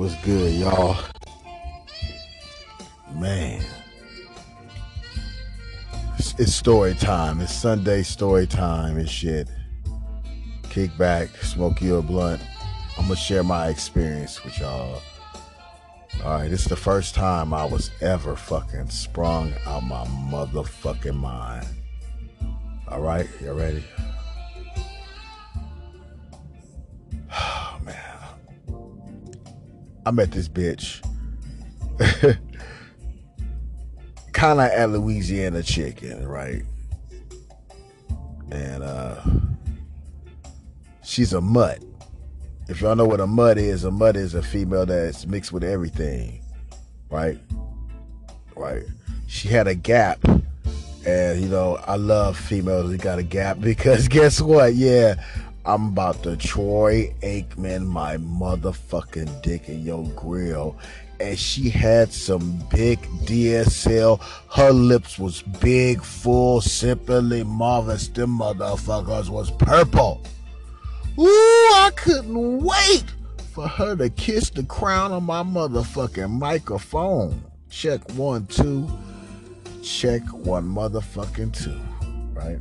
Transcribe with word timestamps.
What's 0.00 0.14
good, 0.24 0.54
y'all? 0.54 0.96
Man. 3.14 3.62
It's, 6.16 6.54
story 6.54 6.94
time. 6.94 7.42
It's 7.42 7.52
Sunday 7.52 8.02
story 8.02 8.46
time 8.46 8.96
and 8.96 9.06
shit. 9.06 9.50
Kick 10.70 10.96
back, 10.96 11.28
smoke 11.42 11.82
you 11.82 11.96
a 11.96 12.02
blunt. 12.02 12.40
I'm 12.96 13.08
gonna 13.08 13.16
share 13.16 13.42
my 13.42 13.68
experience 13.68 14.42
with 14.42 14.58
y'all. 14.58 15.02
Alright, 16.22 16.50
this 16.50 16.62
is 16.62 16.68
the 16.68 16.76
first 16.76 17.14
time 17.14 17.52
I 17.52 17.66
was 17.66 17.90
ever 18.00 18.36
fucking 18.36 18.88
sprung 18.88 19.52
out 19.66 19.82
my 19.82 20.06
motherfucking 20.06 21.14
mind. 21.14 21.66
Alright, 22.88 23.28
you 23.42 23.52
ready? 23.52 23.84
I 30.06 30.10
met 30.10 30.30
this 30.32 30.48
bitch. 30.48 31.04
kind 34.32 34.60
of 34.60 34.66
at 34.66 34.90
Louisiana 34.90 35.62
chicken, 35.62 36.26
right? 36.26 36.62
And 38.50 38.82
uh 38.82 39.20
she's 41.02 41.32
a 41.32 41.40
mutt. 41.40 41.82
If 42.68 42.80
y'all 42.80 42.94
know 42.96 43.04
what 43.04 43.20
a 43.20 43.26
mutt 43.26 43.58
is, 43.58 43.84
a 43.84 43.90
mutt 43.90 44.16
is 44.16 44.34
a 44.34 44.42
female 44.42 44.86
that's 44.86 45.26
mixed 45.26 45.52
with 45.52 45.64
everything, 45.64 46.40
right? 47.10 47.38
Right. 48.56 48.84
She 49.26 49.48
had 49.48 49.66
a 49.66 49.74
gap. 49.74 50.24
And 51.04 51.40
you 51.40 51.48
know, 51.48 51.76
I 51.86 51.96
love 51.96 52.36
females 52.36 52.90
that 52.90 53.00
got 53.00 53.18
a 53.18 53.22
gap 53.22 53.60
because 53.60 54.08
guess 54.08 54.40
what? 54.40 54.74
Yeah, 54.74 55.22
I'm 55.64 55.88
about 55.88 56.22
to 56.22 56.36
Troy 56.36 57.14
Aikman 57.22 57.86
my 57.86 58.16
motherfucking 58.16 59.42
dick 59.42 59.68
in 59.68 59.82
your 59.84 60.04
grill. 60.16 60.76
And 61.20 61.38
she 61.38 61.68
had 61.68 62.12
some 62.12 62.58
big 62.70 62.98
DSL. 63.26 64.20
Her 64.50 64.70
lips 64.70 65.18
was 65.18 65.42
big, 65.42 66.02
full, 66.02 66.62
simply 66.62 67.44
marvelous. 67.44 68.08
Them 68.08 68.38
motherfuckers 68.38 69.28
was 69.28 69.50
purple. 69.50 70.22
Ooh, 71.18 71.24
I 71.26 71.90
couldn't 71.94 72.62
wait 72.64 73.04
for 73.52 73.68
her 73.68 73.94
to 73.96 74.08
kiss 74.08 74.48
the 74.48 74.62
crown 74.62 75.12
of 75.12 75.22
my 75.22 75.42
motherfucking 75.42 76.30
microphone. 76.30 77.44
Check 77.68 78.00
one, 78.12 78.46
two. 78.46 78.88
Check 79.82 80.22
one 80.32 80.64
motherfucking 80.64 81.52
two. 81.52 81.78
Right? 82.32 82.58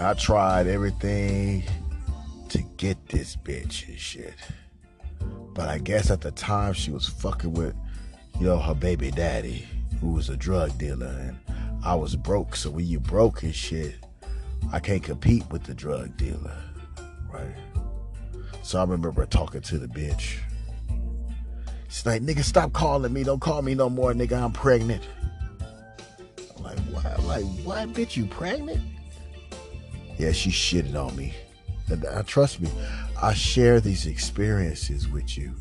I 0.00 0.14
tried 0.14 0.66
everything 0.68 1.64
to 2.50 2.62
get 2.76 3.08
this 3.08 3.36
bitch 3.36 3.88
and 3.88 3.98
shit. 3.98 4.34
But 5.54 5.68
I 5.68 5.78
guess 5.78 6.10
at 6.10 6.20
the 6.20 6.30
time 6.30 6.72
she 6.72 6.90
was 6.92 7.08
fucking 7.08 7.52
with, 7.52 7.74
you 8.38 8.46
know, 8.46 8.58
her 8.58 8.74
baby 8.74 9.10
daddy, 9.10 9.66
who 10.00 10.12
was 10.12 10.28
a 10.28 10.36
drug 10.36 10.78
dealer, 10.78 11.06
and 11.06 11.36
I 11.84 11.96
was 11.96 12.14
broke. 12.14 12.54
So 12.54 12.70
when 12.70 12.86
you 12.86 13.00
broke 13.00 13.42
and 13.42 13.54
shit, 13.54 13.96
I 14.72 14.78
can't 14.78 15.02
compete 15.02 15.50
with 15.50 15.64
the 15.64 15.74
drug 15.74 16.16
dealer, 16.16 16.56
right? 17.32 17.56
So 18.62 18.78
I 18.78 18.82
remember 18.82 19.26
talking 19.26 19.62
to 19.62 19.78
the 19.78 19.88
bitch. 19.88 20.36
She's 21.88 22.06
like, 22.06 22.22
nigga, 22.22 22.44
stop 22.44 22.72
calling 22.72 23.12
me. 23.12 23.24
Don't 23.24 23.40
call 23.40 23.62
me 23.62 23.74
no 23.74 23.90
more, 23.90 24.12
nigga. 24.12 24.40
I'm 24.40 24.52
pregnant. 24.52 25.02
I'm 26.56 26.62
like, 26.62 26.78
what? 26.78 27.06
I'm 27.06 27.26
like, 27.26 27.44
what, 27.64 27.88
bitch? 27.94 28.16
You 28.16 28.26
pregnant? 28.26 28.80
Yeah, 30.18 30.32
she 30.32 30.50
shitted 30.50 30.94
on 30.94 31.16
me. 31.16 31.34
And, 31.88 32.04
uh, 32.04 32.22
trust 32.24 32.60
me, 32.60 32.68
I 33.22 33.32
share 33.34 33.80
these 33.80 34.06
experiences 34.06 35.08
with 35.08 35.38
you 35.38 35.54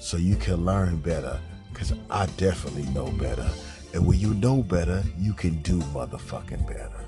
so 0.00 0.16
you 0.16 0.36
can 0.36 0.64
learn 0.64 0.96
better 0.98 1.38
because 1.72 1.92
I 2.10 2.26
definitely 2.36 2.90
know 2.92 3.10
better. 3.12 3.48
And 3.94 4.06
when 4.06 4.18
you 4.18 4.34
know 4.34 4.62
better, 4.62 5.02
you 5.18 5.34
can 5.34 5.60
do 5.62 5.78
motherfucking 5.94 6.66
better. 6.66 7.04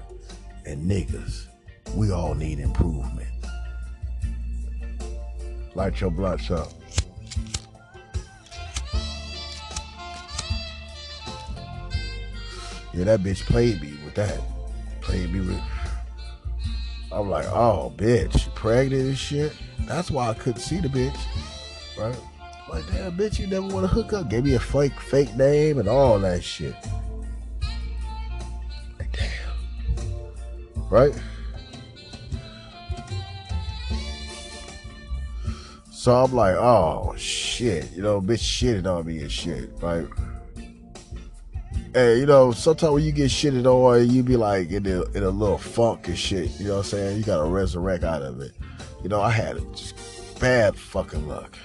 And 0.67 0.89
niggas, 0.89 1.47
we 1.95 2.13
all 2.13 2.35
need 2.35 2.61
improvement. 2.61 3.29
Light 5.75 6.01
your 6.01 6.11
blunts 6.11 6.51
up. 6.51 6.69
Yeah, 12.93 13.05
that 13.05 13.21
bitch 13.21 13.41
played 13.47 13.83
me 13.83 13.95
with 14.05 14.15
that. 14.15 14.39
Played 15.01 15.33
me 15.33 15.41
with 15.41 15.61
I'm 17.15 17.31
like, 17.31 17.47
oh, 17.47 17.93
bitch, 17.97 18.53
pregnant 18.57 19.03
and 19.03 19.17
shit. 19.17 19.53
That's 19.87 20.11
why 20.11 20.31
I 20.31 20.35
couldn't 20.35 20.61
see 20.61 20.81
the 20.81 20.89
bitch, 20.89 21.17
right? 21.97 22.17
Like, 22.69 22.85
damn, 22.89 23.17
bitch, 23.17 23.39
you 23.39 23.47
never 23.47 23.69
want 23.69 23.83
to 23.83 23.87
hook 23.87 24.13
up. 24.13 24.29
Gave 24.29 24.45
me 24.45 24.55
a 24.55 24.61
fake, 24.61 24.99
fake 24.99 25.37
name 25.37 25.79
and 25.79 25.89
all 25.89 26.19
that 26.19 26.43
shit. 26.43 26.75
Like, 28.99 29.17
damn, 29.17 30.89
right? 30.91 31.15
So 35.93 36.25
I'm 36.25 36.35
like, 36.35 36.57
oh 36.57 37.15
shit, 37.17 37.93
you 37.93 38.03
know, 38.03 38.21
bitch 38.21 38.43
shitted 38.43 38.87
on 38.87 39.07
me 39.07 39.21
and 39.21 39.31
shit, 39.33 39.71
right? 39.81 40.07
Hey, 41.95 42.19
you 42.19 42.27
know, 42.27 42.53
sometimes 42.53 42.93
when 42.93 43.05
you 43.05 43.13
get 43.13 43.31
shitted 43.31 43.65
on, 43.67 44.11
you 44.11 44.23
be 44.23 44.37
like 44.37 44.71
in 44.71 44.85
a, 44.87 45.03
in 45.13 45.23
a 45.23 45.31
little 45.31 45.59
funk 45.59 46.09
and 46.09 46.19
shit. 46.19 46.51
You 46.59 46.67
know 46.67 46.73
what 46.73 46.79
I'm 46.79 46.85
saying? 46.85 47.19
You 47.19 47.25
gotta 47.25 47.49
resurrect 47.49 48.05
out 48.05 48.23
of 48.23 48.41
it. 48.41 48.53
You 49.03 49.09
know, 49.09 49.21
I 49.21 49.31
had 49.31 49.57
just 49.75 50.41
bad 50.41 50.77
fucking 50.77 51.29
luck. 51.29 51.57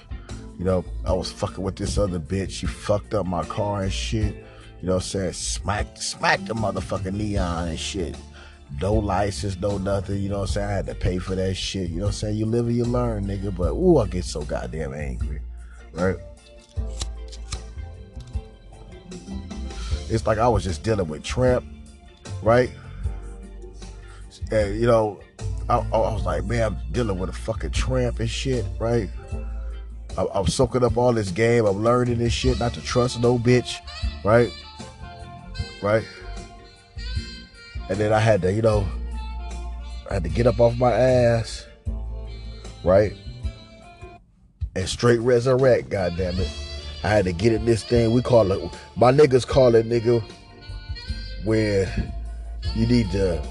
You 0.58 0.64
know, 0.64 0.84
I 1.06 1.12
was 1.12 1.32
fucking 1.32 1.64
with 1.64 1.76
this 1.76 1.98
other 1.98 2.20
bitch. 2.20 2.50
She 2.50 2.66
fucked 2.66 3.14
up 3.14 3.26
my 3.26 3.44
car 3.44 3.82
and 3.82 3.92
shit. 3.92 4.34
You 4.80 4.86
know 4.86 4.94
what 4.94 5.04
I'm 5.04 5.08
saying? 5.08 5.32
Smacked, 5.32 6.02
smacked 6.02 6.46
the 6.46 6.54
motherfucking 6.54 7.14
neon 7.14 7.68
and 7.68 7.78
shit. 7.78 8.16
No 8.80 8.94
license, 8.94 9.58
no 9.58 9.78
nothing. 9.78 10.18
You 10.18 10.28
know 10.28 10.40
what 10.40 10.50
I'm 10.50 10.54
saying? 10.54 10.68
I 10.68 10.72
had 10.72 10.86
to 10.86 10.94
pay 10.94 11.18
for 11.18 11.34
that 11.34 11.54
shit. 11.54 11.90
You 11.90 11.96
know 11.96 12.04
what 12.04 12.08
I'm 12.08 12.12
saying? 12.12 12.36
You 12.36 12.46
live 12.46 12.66
and 12.66 12.76
you 12.76 12.84
learn, 12.84 13.26
nigga. 13.26 13.54
But, 13.54 13.72
ooh, 13.72 13.98
I 13.98 14.06
get 14.06 14.24
so 14.24 14.42
goddamn 14.42 14.94
angry. 14.94 15.40
Right? 15.92 16.16
It's 20.10 20.26
like 20.26 20.38
I 20.38 20.48
was 20.48 20.64
just 20.64 20.82
dealing 20.82 21.08
with 21.08 21.22
Tramp, 21.22 21.64
right? 22.42 22.70
And 24.50 24.80
you 24.80 24.86
know, 24.86 25.20
I, 25.68 25.78
I 25.78 26.12
was 26.12 26.24
like, 26.24 26.44
man, 26.44 26.62
I'm 26.62 26.92
dealing 26.92 27.18
with 27.18 27.30
a 27.30 27.32
fucking 27.32 27.70
Tramp 27.70 28.20
and 28.20 28.28
shit, 28.28 28.64
right? 28.78 29.08
I, 30.18 30.26
I'm 30.34 30.46
soaking 30.46 30.84
up 30.84 30.96
all 30.96 31.12
this 31.12 31.30
game. 31.30 31.64
I'm 31.64 31.82
learning 31.82 32.18
this 32.18 32.32
shit 32.32 32.58
not 32.58 32.74
to 32.74 32.80
trust 32.80 33.20
no 33.20 33.38
bitch, 33.38 33.76
right? 34.24 34.52
Right? 35.82 36.04
And 37.88 37.98
then 37.98 38.12
I 38.12 38.18
had 38.18 38.42
to, 38.42 38.52
you 38.52 38.62
know, 38.62 38.86
I 40.10 40.14
had 40.14 40.24
to 40.24 40.28
get 40.28 40.46
up 40.46 40.60
off 40.60 40.76
my 40.76 40.92
ass, 40.92 41.66
right? 42.84 43.12
And 44.74 44.88
straight 44.88 45.20
resurrect, 45.20 45.88
goddamn 45.88 46.38
it. 46.38 46.69
I 47.02 47.08
had 47.08 47.24
to 47.24 47.32
get 47.32 47.52
in 47.52 47.64
this 47.64 47.82
thing. 47.82 48.12
We 48.12 48.22
call 48.22 48.52
it, 48.52 48.72
my 48.96 49.10
niggas 49.10 49.46
call 49.46 49.74
it, 49.74 49.88
nigga, 49.88 50.22
where 51.44 52.12
you 52.74 52.86
need 52.86 53.10
to 53.12 53.42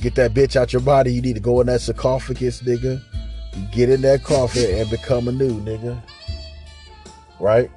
get 0.00 0.14
that 0.14 0.32
bitch 0.32 0.54
out 0.54 0.72
your 0.72 0.82
body. 0.82 1.12
You 1.12 1.20
need 1.20 1.34
to 1.34 1.40
go 1.40 1.60
in 1.60 1.66
that 1.66 1.80
sarcophagus, 1.80 2.62
nigga. 2.62 3.02
Get 3.72 3.90
in 3.90 4.02
that 4.02 4.22
coffin 4.22 4.78
and 4.78 4.88
become 4.88 5.26
a 5.26 5.32
new 5.32 5.60
nigga. 5.62 6.00
Right? 7.40 7.70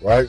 Right? 0.00 0.28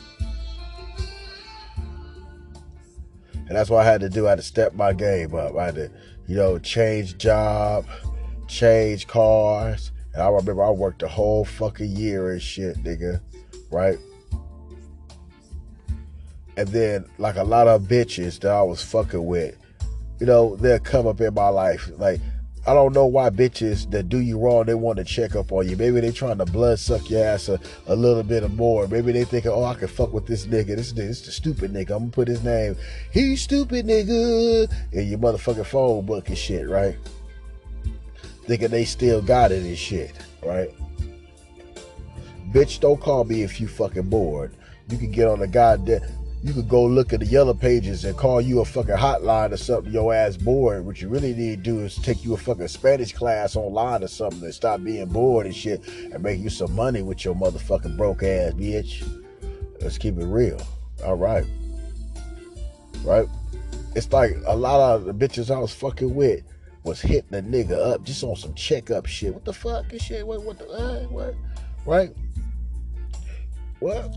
And 3.47 3.57
that's 3.57 3.69
what 3.69 3.85
I 3.85 3.91
had 3.91 4.01
to 4.01 4.09
do. 4.09 4.27
I 4.27 4.31
had 4.31 4.39
to 4.39 4.43
step 4.43 4.73
my 4.73 4.93
game 4.93 5.33
up. 5.35 5.55
I 5.55 5.65
had 5.65 5.75
to 5.75 5.91
you 6.29 6.35
know, 6.35 6.59
change 6.59 7.17
job, 7.17 7.87
change 8.47 9.07
cars. 9.07 9.91
And 10.13 10.21
I 10.21 10.29
remember 10.29 10.63
I 10.63 10.69
worked 10.69 11.01
a 11.01 11.07
whole 11.07 11.43
fucking 11.43 11.95
year 11.95 12.31
and 12.31 12.39
shit, 12.41 12.77
nigga. 12.83 13.19
Right? 13.71 13.97
And 16.55 16.67
then, 16.67 17.05
like 17.17 17.37
a 17.37 17.43
lot 17.43 17.67
of 17.67 17.83
bitches 17.83 18.39
that 18.41 18.51
I 18.51 18.61
was 18.61 18.83
fucking 18.83 19.25
with, 19.25 19.57
you 20.19 20.27
know, 20.27 20.55
they'll 20.57 20.77
come 20.77 21.07
up 21.07 21.19
in 21.19 21.33
my 21.33 21.49
life. 21.49 21.89
Like, 21.97 22.21
I 22.69 22.73
don't 22.75 22.93
know 22.93 23.07
why 23.07 23.31
bitches 23.31 23.89
that 23.89 24.09
do 24.09 24.19
you 24.19 24.37
wrong, 24.37 24.65
they 24.65 24.75
want 24.75 24.97
to 24.99 25.03
check 25.03 25.35
up 25.35 25.51
on 25.51 25.67
you. 25.67 25.75
Maybe 25.75 26.01
they 26.01 26.11
trying 26.11 26.37
to 26.37 26.45
blood 26.45 26.77
suck 26.77 27.09
your 27.09 27.23
ass 27.25 27.49
a, 27.49 27.59
a 27.87 27.95
little 27.95 28.21
bit 28.21 28.43
or 28.43 28.49
more. 28.49 28.87
Maybe 28.87 29.11
they 29.11 29.23
thinking, 29.23 29.49
oh, 29.49 29.63
I 29.63 29.73
can 29.73 29.87
fuck 29.87 30.13
with 30.13 30.27
this 30.27 30.45
nigga. 30.45 30.75
This, 30.75 30.91
this 30.91 31.21
the 31.21 31.31
stupid 31.31 31.73
nigga. 31.73 31.95
I'm 31.95 31.97
gonna 31.97 32.11
put 32.11 32.27
his 32.27 32.43
name. 32.43 32.75
He's 33.11 33.41
stupid 33.41 33.87
nigga 33.87 34.71
in 34.91 35.07
your 35.07 35.17
motherfucking 35.17 35.65
phone 35.65 36.05
book 36.05 36.27
and 36.29 36.37
shit, 36.37 36.69
right? 36.69 36.95
Thinking 38.45 38.67
they 38.67 38.85
still 38.85 39.23
got 39.23 39.51
it 39.51 39.63
and 39.63 39.75
shit, 39.75 40.13
right? 40.45 40.69
Bitch, 42.51 42.79
don't 42.81 43.01
call 43.01 43.23
me 43.23 43.41
if 43.41 43.59
you 43.59 43.67
fucking 43.67 44.11
bored. 44.11 44.53
You 44.89 44.99
can 44.99 45.09
get 45.09 45.27
on 45.27 45.39
the 45.39 45.47
goddamn 45.47 46.01
you 46.41 46.53
could 46.53 46.69
go 46.69 46.85
look 46.85 47.11
at 47.11 47.19
the 47.19 47.25
yellow 47.25 47.53
pages 47.53 48.05
and 48.05 48.17
call 48.17 48.39
you 48.39 48.61
a 48.61 48.65
fucking 48.65 48.95
hotline 48.95 49.51
or 49.51 49.57
something, 49.57 49.91
your 49.91 50.13
ass 50.13 50.37
bored. 50.37 50.85
What 50.85 51.01
you 51.01 51.09
really 51.09 51.33
need 51.33 51.63
to 51.63 51.71
do 51.71 51.79
is 51.81 51.95
take 51.97 52.23
you 52.23 52.33
a 52.33 52.37
fucking 52.37 52.69
Spanish 52.69 53.11
class 53.11 53.57
online 53.57 54.03
or 54.03 54.07
something 54.07 54.43
and 54.43 54.53
stop 54.53 54.81
being 54.81 55.07
bored 55.07 55.47
and 55.47 55.55
shit 55.55 55.85
and 55.87 56.23
make 56.23 56.39
you 56.39 56.49
some 56.49 56.73
money 56.73 57.01
with 57.01 57.25
your 57.25 57.35
motherfucking 57.35 57.97
broke 57.97 58.23
ass 58.23 58.53
bitch. 58.53 59.03
Let's 59.81 59.97
keep 59.97 60.17
it 60.17 60.25
real. 60.25 60.61
All 61.03 61.15
right. 61.15 61.45
Right? 63.03 63.27
It's 63.95 64.11
like 64.13 64.37
a 64.45 64.55
lot 64.55 64.95
of 64.95 65.05
the 65.05 65.13
bitches 65.13 65.53
I 65.53 65.59
was 65.59 65.73
fucking 65.73 66.13
with 66.13 66.43
was 66.83 67.01
hitting 67.01 67.37
a 67.37 67.41
nigga 67.41 67.93
up 67.93 68.03
just 68.03 68.23
on 68.23 68.37
some 68.37 68.53
checkup 68.53 69.05
shit. 69.07 69.33
What 69.33 69.43
the 69.43 69.53
fuck 69.53 69.91
and 69.91 70.01
shit? 70.01 70.25
What, 70.25 70.43
what 70.43 70.57
the, 70.57 70.67
uh, 70.69 71.03
what? 71.07 71.35
Right? 71.85 72.11
What? 73.79 74.15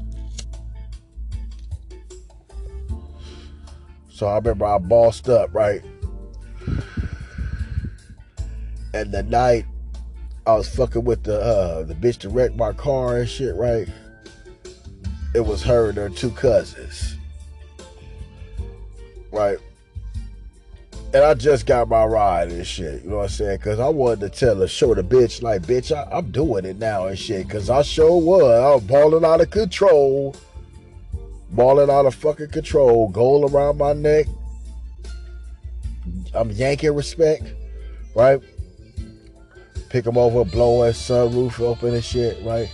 So 4.12 4.26
I 4.26 4.36
remember 4.36 4.66
I 4.66 4.78
bossed 4.78 5.28
up, 5.28 5.54
right? 5.54 5.82
And 8.94 9.10
the 9.10 9.22
night 9.22 9.64
I 10.46 10.54
was 10.54 10.68
fucking 10.68 11.04
with 11.04 11.22
the 11.24 11.40
uh, 11.40 11.82
the 11.84 11.94
bitch 11.94 12.18
that 12.18 12.28
wrecked 12.28 12.56
my 12.56 12.72
car 12.72 13.16
and 13.16 13.28
shit, 13.28 13.54
right? 13.54 13.88
It 15.34 15.40
was 15.40 15.62
her 15.62 15.88
and 15.88 15.96
her 15.96 16.10
two 16.10 16.30
cousins. 16.30 17.16
Right? 19.30 19.56
And 21.14 21.24
I 21.24 21.32
just 21.34 21.64
got 21.64 21.88
my 21.88 22.04
ride 22.04 22.52
and 22.52 22.66
shit, 22.66 23.04
you 23.04 23.10
know 23.10 23.18
what 23.18 23.24
I'm 23.24 23.28
saying? 23.30 23.58
Cause 23.60 23.78
I 23.78 23.88
wanted 23.88 24.20
to 24.20 24.38
tell 24.38 24.56
her, 24.56 24.66
show 24.66 24.94
the 24.94 25.02
bitch, 25.02 25.42
like, 25.42 25.62
bitch, 25.62 25.94
I, 25.94 26.18
am 26.18 26.30
doing 26.30 26.64
it 26.64 26.78
now 26.78 27.06
and 27.06 27.18
shit. 27.18 27.48
Cause 27.48 27.70
I 27.70 27.82
sure 27.82 28.18
was. 28.18 28.42
I 28.42 28.74
was 28.74 28.82
balling 28.84 29.24
out 29.24 29.40
of 29.40 29.50
control 29.50 30.34
balling 31.52 31.90
out 31.90 32.06
of 32.06 32.14
fucking 32.14 32.48
control, 32.48 33.08
goal 33.08 33.48
around 33.48 33.78
my 33.78 33.92
neck. 33.92 34.26
I'm 36.34 36.50
yanking 36.50 36.94
respect, 36.94 37.44
right? 38.14 38.40
Pick 39.90 40.06
him 40.06 40.16
over, 40.16 40.44
blowing 40.44 40.92
sunroof 40.92 41.60
open 41.60 41.94
and 41.94 42.04
shit, 42.04 42.42
right? 42.44 42.70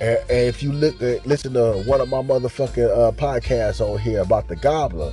And, 0.00 0.18
and 0.30 0.48
if 0.48 0.62
you 0.62 0.72
look, 0.72 1.00
at, 1.02 1.26
listen 1.26 1.52
to 1.54 1.82
one 1.86 2.00
of 2.00 2.08
my 2.08 2.22
motherfucking 2.22 2.90
uh, 2.90 3.12
podcasts 3.12 3.80
on 3.80 3.98
here 3.98 4.20
about 4.20 4.48
the 4.48 4.56
gobbler, 4.56 5.12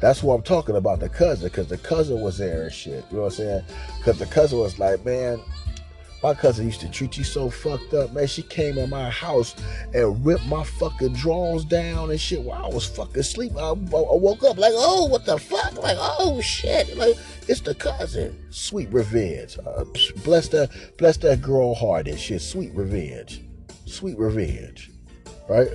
that's 0.00 0.22
what 0.22 0.34
I'm 0.34 0.42
talking 0.42 0.76
about, 0.76 1.00
the 1.00 1.08
cousin, 1.08 1.48
because 1.48 1.68
the 1.68 1.78
cousin 1.78 2.20
was 2.20 2.36
there 2.38 2.64
and 2.64 2.72
shit. 2.72 3.04
You 3.10 3.16
know 3.16 3.22
what 3.22 3.32
I'm 3.32 3.36
saying? 3.36 3.64
Because 3.98 4.18
the 4.18 4.26
cousin 4.26 4.58
was 4.58 4.78
like, 4.78 5.04
man, 5.04 5.40
my 6.22 6.34
cousin 6.34 6.66
used 6.66 6.80
to 6.80 6.90
treat 6.90 7.18
you 7.18 7.24
so 7.24 7.50
fucked 7.50 7.94
up, 7.94 8.12
man. 8.12 8.26
She 8.28 8.42
came 8.42 8.78
in 8.78 8.90
my 8.90 9.10
house 9.10 9.56
and 9.92 10.24
ripped 10.24 10.46
my 10.46 10.62
fucking 10.62 11.14
drawers 11.14 11.64
down 11.64 12.10
and 12.10 12.20
shit 12.20 12.40
while 12.40 12.64
I 12.64 12.68
was 12.68 12.86
fucking 12.86 13.18
asleep. 13.18 13.52
I, 13.56 13.70
I 13.70 13.72
woke 13.72 14.44
up 14.44 14.56
like, 14.56 14.72
oh, 14.74 15.06
what 15.06 15.26
the 15.26 15.38
fuck? 15.38 15.82
Like, 15.82 15.96
oh 16.00 16.40
shit. 16.40 16.96
Like, 16.96 17.16
it's 17.48 17.60
the 17.60 17.74
cousin. 17.74 18.38
Sweet 18.50 18.92
revenge. 18.92 19.58
Uh, 19.66 19.84
bless 20.24 20.48
that, 20.48 20.70
bless 20.96 21.16
that 21.18 21.42
girl 21.42 21.74
heart 21.74 22.06
and 22.06 22.18
shit. 22.18 22.40
Sweet 22.40 22.72
revenge. 22.72 23.42
Sweet 23.86 24.16
revenge. 24.16 24.90
Right? 25.48 25.68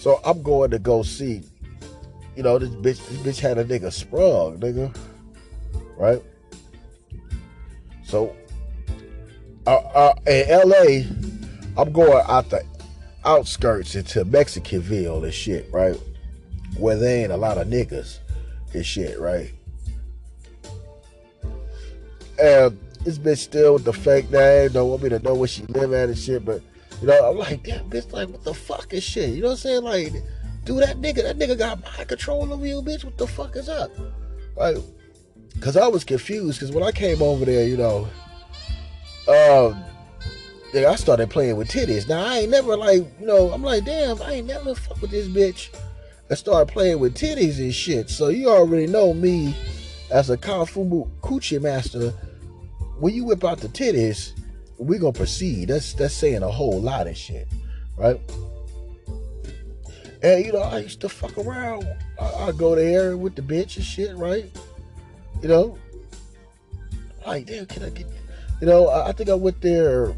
So 0.00 0.20
I'm 0.24 0.42
going 0.42 0.70
to 0.72 0.78
go 0.78 1.02
see, 1.02 1.42
you 2.34 2.42
know, 2.42 2.58
this 2.58 2.70
bitch, 2.70 3.08
this 3.08 3.18
bitch 3.18 3.40
had 3.40 3.58
a 3.58 3.64
nigga 3.64 3.92
sprung, 3.92 4.58
nigga. 4.58 4.96
Right? 5.96 6.22
So 8.10 8.34
uh, 9.68 9.76
uh, 9.76 10.14
in 10.26 10.68
LA, 10.68 11.80
I'm 11.80 11.92
going 11.92 12.24
out 12.26 12.50
the 12.50 12.64
outskirts 13.24 13.94
into 13.94 14.24
Mexicanville 14.24 15.22
and 15.22 15.32
shit, 15.32 15.68
right? 15.72 15.96
Where 16.76 16.96
there 16.96 17.22
ain't 17.22 17.32
a 17.32 17.36
lot 17.36 17.56
of 17.56 17.68
niggas 17.68 18.18
and 18.74 18.84
shit, 18.84 19.20
right? 19.20 19.52
And 22.42 22.80
this 23.04 23.18
bitch 23.18 23.38
still 23.38 23.74
with 23.74 23.84
the 23.84 23.92
fake 23.92 24.28
name, 24.30 24.72
don't 24.72 24.90
want 24.90 25.04
me 25.04 25.08
to 25.10 25.20
know 25.20 25.34
where 25.34 25.48
she 25.48 25.62
live 25.66 25.92
at 25.92 26.08
and 26.08 26.18
shit, 26.18 26.44
but 26.44 26.62
you 27.00 27.06
know, 27.06 27.30
I'm 27.30 27.38
like, 27.38 27.62
damn 27.62 27.88
bitch, 27.88 28.12
like 28.12 28.28
what 28.28 28.42
the 28.42 28.54
fuck 28.54 28.92
is 28.92 29.04
shit? 29.04 29.30
You 29.30 29.42
know 29.42 29.48
what 29.48 29.52
I'm 29.52 29.58
saying? 29.58 29.84
Like, 29.84 30.12
dude, 30.64 30.82
that 30.82 31.00
nigga, 31.00 31.22
that 31.22 31.38
nigga 31.38 31.56
got 31.56 31.80
mind 31.80 32.08
control 32.08 32.52
over 32.52 32.66
you, 32.66 32.82
bitch. 32.82 33.04
What 33.04 33.16
the 33.18 33.28
fuck 33.28 33.54
is 33.54 33.68
up? 33.68 33.92
Like, 34.56 34.78
Cause 35.60 35.76
I 35.76 35.86
was 35.88 36.04
confused. 36.04 36.60
Cause 36.60 36.72
when 36.72 36.82
I 36.82 36.90
came 36.90 37.20
over 37.22 37.44
there, 37.44 37.66
you 37.66 37.76
know, 37.76 38.08
um, 39.28 39.84
I 40.74 40.94
started 40.96 41.30
playing 41.30 41.56
with 41.56 41.68
titties. 41.68 42.08
Now 42.08 42.24
I 42.24 42.38
ain't 42.38 42.50
never 42.50 42.76
like, 42.76 43.02
you 43.20 43.26
know, 43.26 43.50
I'm 43.50 43.62
like, 43.62 43.84
damn, 43.84 44.20
I 44.22 44.34
ain't 44.34 44.46
never 44.46 44.74
fuck 44.74 45.00
with 45.02 45.10
this 45.10 45.28
bitch. 45.28 45.68
I 46.30 46.34
started 46.34 46.72
playing 46.72 47.00
with 47.00 47.14
titties 47.14 47.58
and 47.58 47.74
shit. 47.74 48.08
So 48.08 48.28
you 48.28 48.48
already 48.48 48.86
know 48.86 49.12
me 49.12 49.54
as 50.10 50.30
a 50.30 50.36
kung 50.36 50.64
fu 50.64 51.10
coochie 51.22 51.60
master. 51.60 52.10
When 52.98 53.14
you 53.14 53.24
whip 53.24 53.44
out 53.44 53.58
the 53.58 53.68
titties, 53.68 54.32
we 54.78 54.98
gonna 54.98 55.12
proceed. 55.12 55.68
That's 55.68 55.92
that's 55.94 56.14
saying 56.14 56.42
a 56.42 56.50
whole 56.50 56.80
lot 56.80 57.06
of 57.06 57.16
shit, 57.16 57.48
right? 57.96 58.20
And 60.22 60.44
you 60.44 60.52
know, 60.52 60.60
I 60.60 60.78
used 60.78 61.00
to 61.00 61.08
fuck 61.08 61.36
around. 61.36 61.86
I, 62.20 62.48
I 62.48 62.52
go 62.52 62.74
there 62.74 63.16
with 63.16 63.34
the 63.34 63.42
bitch 63.42 63.76
and 63.76 63.84
shit, 63.84 64.16
right? 64.16 64.44
You 65.42 65.48
know, 65.48 65.78
like, 67.26 67.46
damn, 67.46 67.66
can 67.66 67.84
I 67.84 67.90
get? 67.90 68.06
You 68.60 68.66
know, 68.66 68.88
I, 68.88 69.08
I 69.08 69.12
think 69.12 69.30
I 69.30 69.34
went 69.34 69.60
there 69.60 70.14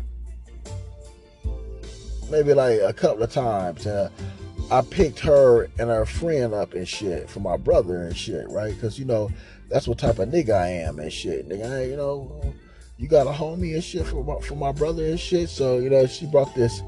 maybe 2.32 2.54
like 2.54 2.80
a 2.80 2.92
couple 2.92 3.22
of 3.22 3.30
times. 3.30 3.86
And 3.86 3.94
uh, 3.94 4.74
I 4.74 4.80
picked 4.80 5.20
her 5.20 5.64
and 5.78 5.90
her 5.90 6.06
friend 6.06 6.54
up 6.54 6.74
and 6.74 6.88
shit 6.88 7.28
for 7.28 7.40
my 7.40 7.56
brother 7.56 8.04
and 8.04 8.16
shit, 8.16 8.48
right? 8.48 8.74
Because 8.74 8.98
you 8.98 9.04
know 9.04 9.30
that's 9.68 9.86
what 9.86 9.98
type 9.98 10.18
of 10.18 10.30
nigga 10.30 10.54
I 10.54 10.68
am 10.68 10.98
and 10.98 11.12
shit. 11.12 11.48
Nigga, 11.48 11.70
I, 11.70 11.84
you 11.84 11.96
know, 11.96 12.54
you 12.96 13.06
got 13.06 13.26
a 13.26 13.30
homie 13.30 13.74
and 13.74 13.84
shit 13.84 14.06
for 14.06 14.24
my, 14.24 14.40
for 14.40 14.54
my 14.56 14.72
brother 14.72 15.04
and 15.04 15.20
shit. 15.20 15.50
So 15.50 15.78
you 15.78 15.90
know, 15.90 16.06
she 16.06 16.26
brought 16.26 16.54
this. 16.54 16.82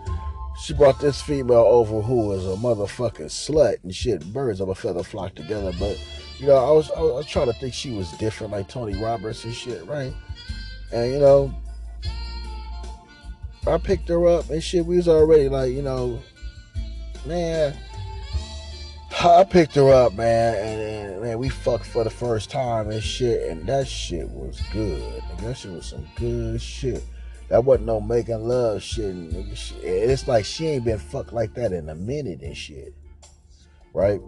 She 0.63 0.73
brought 0.73 1.01
this 1.01 1.21
female 1.21 1.67
over 1.67 2.01
who 2.01 2.29
was 2.29 2.47
a 2.47 2.57
motherfucking 2.57 3.27
slut 3.27 3.83
and 3.83 3.93
shit. 3.93 4.33
Birds 4.33 4.61
of 4.61 4.69
a 4.69 4.75
feather 4.75 5.03
flock 5.03 5.35
together, 5.35 5.73
but 5.81 5.99
you 6.39 6.47
know, 6.47 6.57
I 6.57 6.71
was 6.73 6.91
I 6.91 7.01
was 7.01 7.27
trying 7.27 7.47
to 7.47 7.53
think 7.53 7.75
she 7.75 7.91
was 7.93 8.11
different, 8.13 8.53
like 8.53 8.69
Tony 8.69 8.95
Roberts 8.95 9.45
and 9.45 9.55
shit, 9.55 9.87
right? 9.87 10.13
And 10.93 11.13
you 11.13 11.19
know, 11.19 11.55
I 13.67 13.79
picked 13.79 14.09
her 14.09 14.27
up 14.27 14.51
and 14.51 14.63
shit. 14.63 14.85
We 14.85 14.97
was 14.97 15.09
already 15.09 15.49
like, 15.49 15.73
you 15.73 15.83
know, 15.83 16.21
man. 17.25 17.75
I 19.23 19.45
picked 19.45 19.77
her 19.77 19.91
up, 19.91 20.15
man, 20.15 20.55
and, 20.57 21.13
and, 21.13 21.23
man, 21.23 21.39
we 21.39 21.49
fucked 21.49 21.87
for 21.87 22.05
the 22.05 22.11
first 22.11 22.51
time 22.51 22.91
and 22.91 23.03
shit, 23.03 23.49
and 23.49 23.65
that 23.67 23.87
shit 23.87 24.29
was 24.29 24.61
good. 24.73 25.23
That 25.39 25.57
shit 25.57 25.71
was 25.71 25.87
some 25.87 26.07
good 26.17 26.61
shit. 26.61 27.03
That 27.49 27.65
wasn't 27.65 27.87
no 27.87 28.01
making 28.01 28.47
love 28.47 28.83
shit. 28.83 29.15
It's 29.83 30.27
like 30.27 30.45
she 30.45 30.67
ain't 30.67 30.85
been 30.85 30.99
fucked 30.99 31.33
like 31.33 31.55
that 31.55 31.73
in 31.73 31.89
a 31.89 31.95
minute 31.95 32.43
and 32.43 32.57
shit, 32.57 32.93
right? 33.95 34.21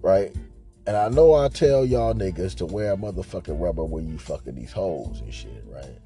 Right? 0.00 0.34
And 0.86 0.96
I 0.96 1.08
know 1.08 1.34
I 1.34 1.48
tell 1.48 1.84
y'all 1.84 2.14
niggas 2.14 2.54
to 2.56 2.66
wear 2.66 2.96
motherfucking 2.96 3.60
rubber 3.60 3.84
when 3.84 4.08
you 4.08 4.18
fucking 4.18 4.54
these 4.54 4.72
hoes 4.72 5.20
and 5.20 5.32
shit, 5.32 5.64
right? 5.68 5.98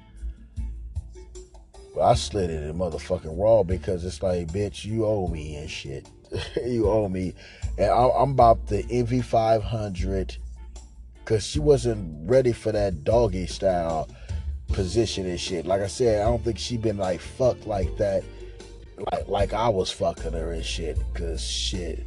But 1.95 2.01
I 2.01 2.13
slid 2.15 2.49
it 2.49 2.63
in 2.63 2.77
motherfucking 2.77 3.39
raw 3.39 3.63
because 3.63 4.03
it's 4.03 4.21
like, 4.21 4.47
bitch, 4.47 4.83
you 4.83 5.05
owe 5.05 5.27
me 5.27 5.55
and 5.55 5.69
shit. 5.69 6.07
you 6.65 6.89
owe 6.89 7.07
me. 7.07 7.33
And 7.77 7.89
I'm 7.89 8.31
about 8.31 8.67
the 8.67 8.83
MV500 8.83 10.37
because 11.19 11.45
she 11.45 11.59
wasn't 11.59 12.29
ready 12.29 12.51
for 12.51 12.71
that 12.71 13.03
doggy 13.03 13.47
style 13.47 14.09
position 14.73 15.25
and 15.25 15.39
shit. 15.39 15.65
Like 15.65 15.81
I 15.81 15.87
said, 15.87 16.21
I 16.21 16.25
don't 16.25 16.43
think 16.43 16.57
she 16.57 16.77
been 16.77 16.97
like 16.97 17.21
fucked 17.21 17.65
like 17.65 17.95
that, 17.97 18.23
like 19.11 19.27
like 19.27 19.53
I 19.53 19.69
was 19.69 19.89
fucking 19.91 20.33
her 20.33 20.51
and 20.51 20.65
shit. 20.65 20.97
Cause 21.13 21.41
shit, 21.41 22.05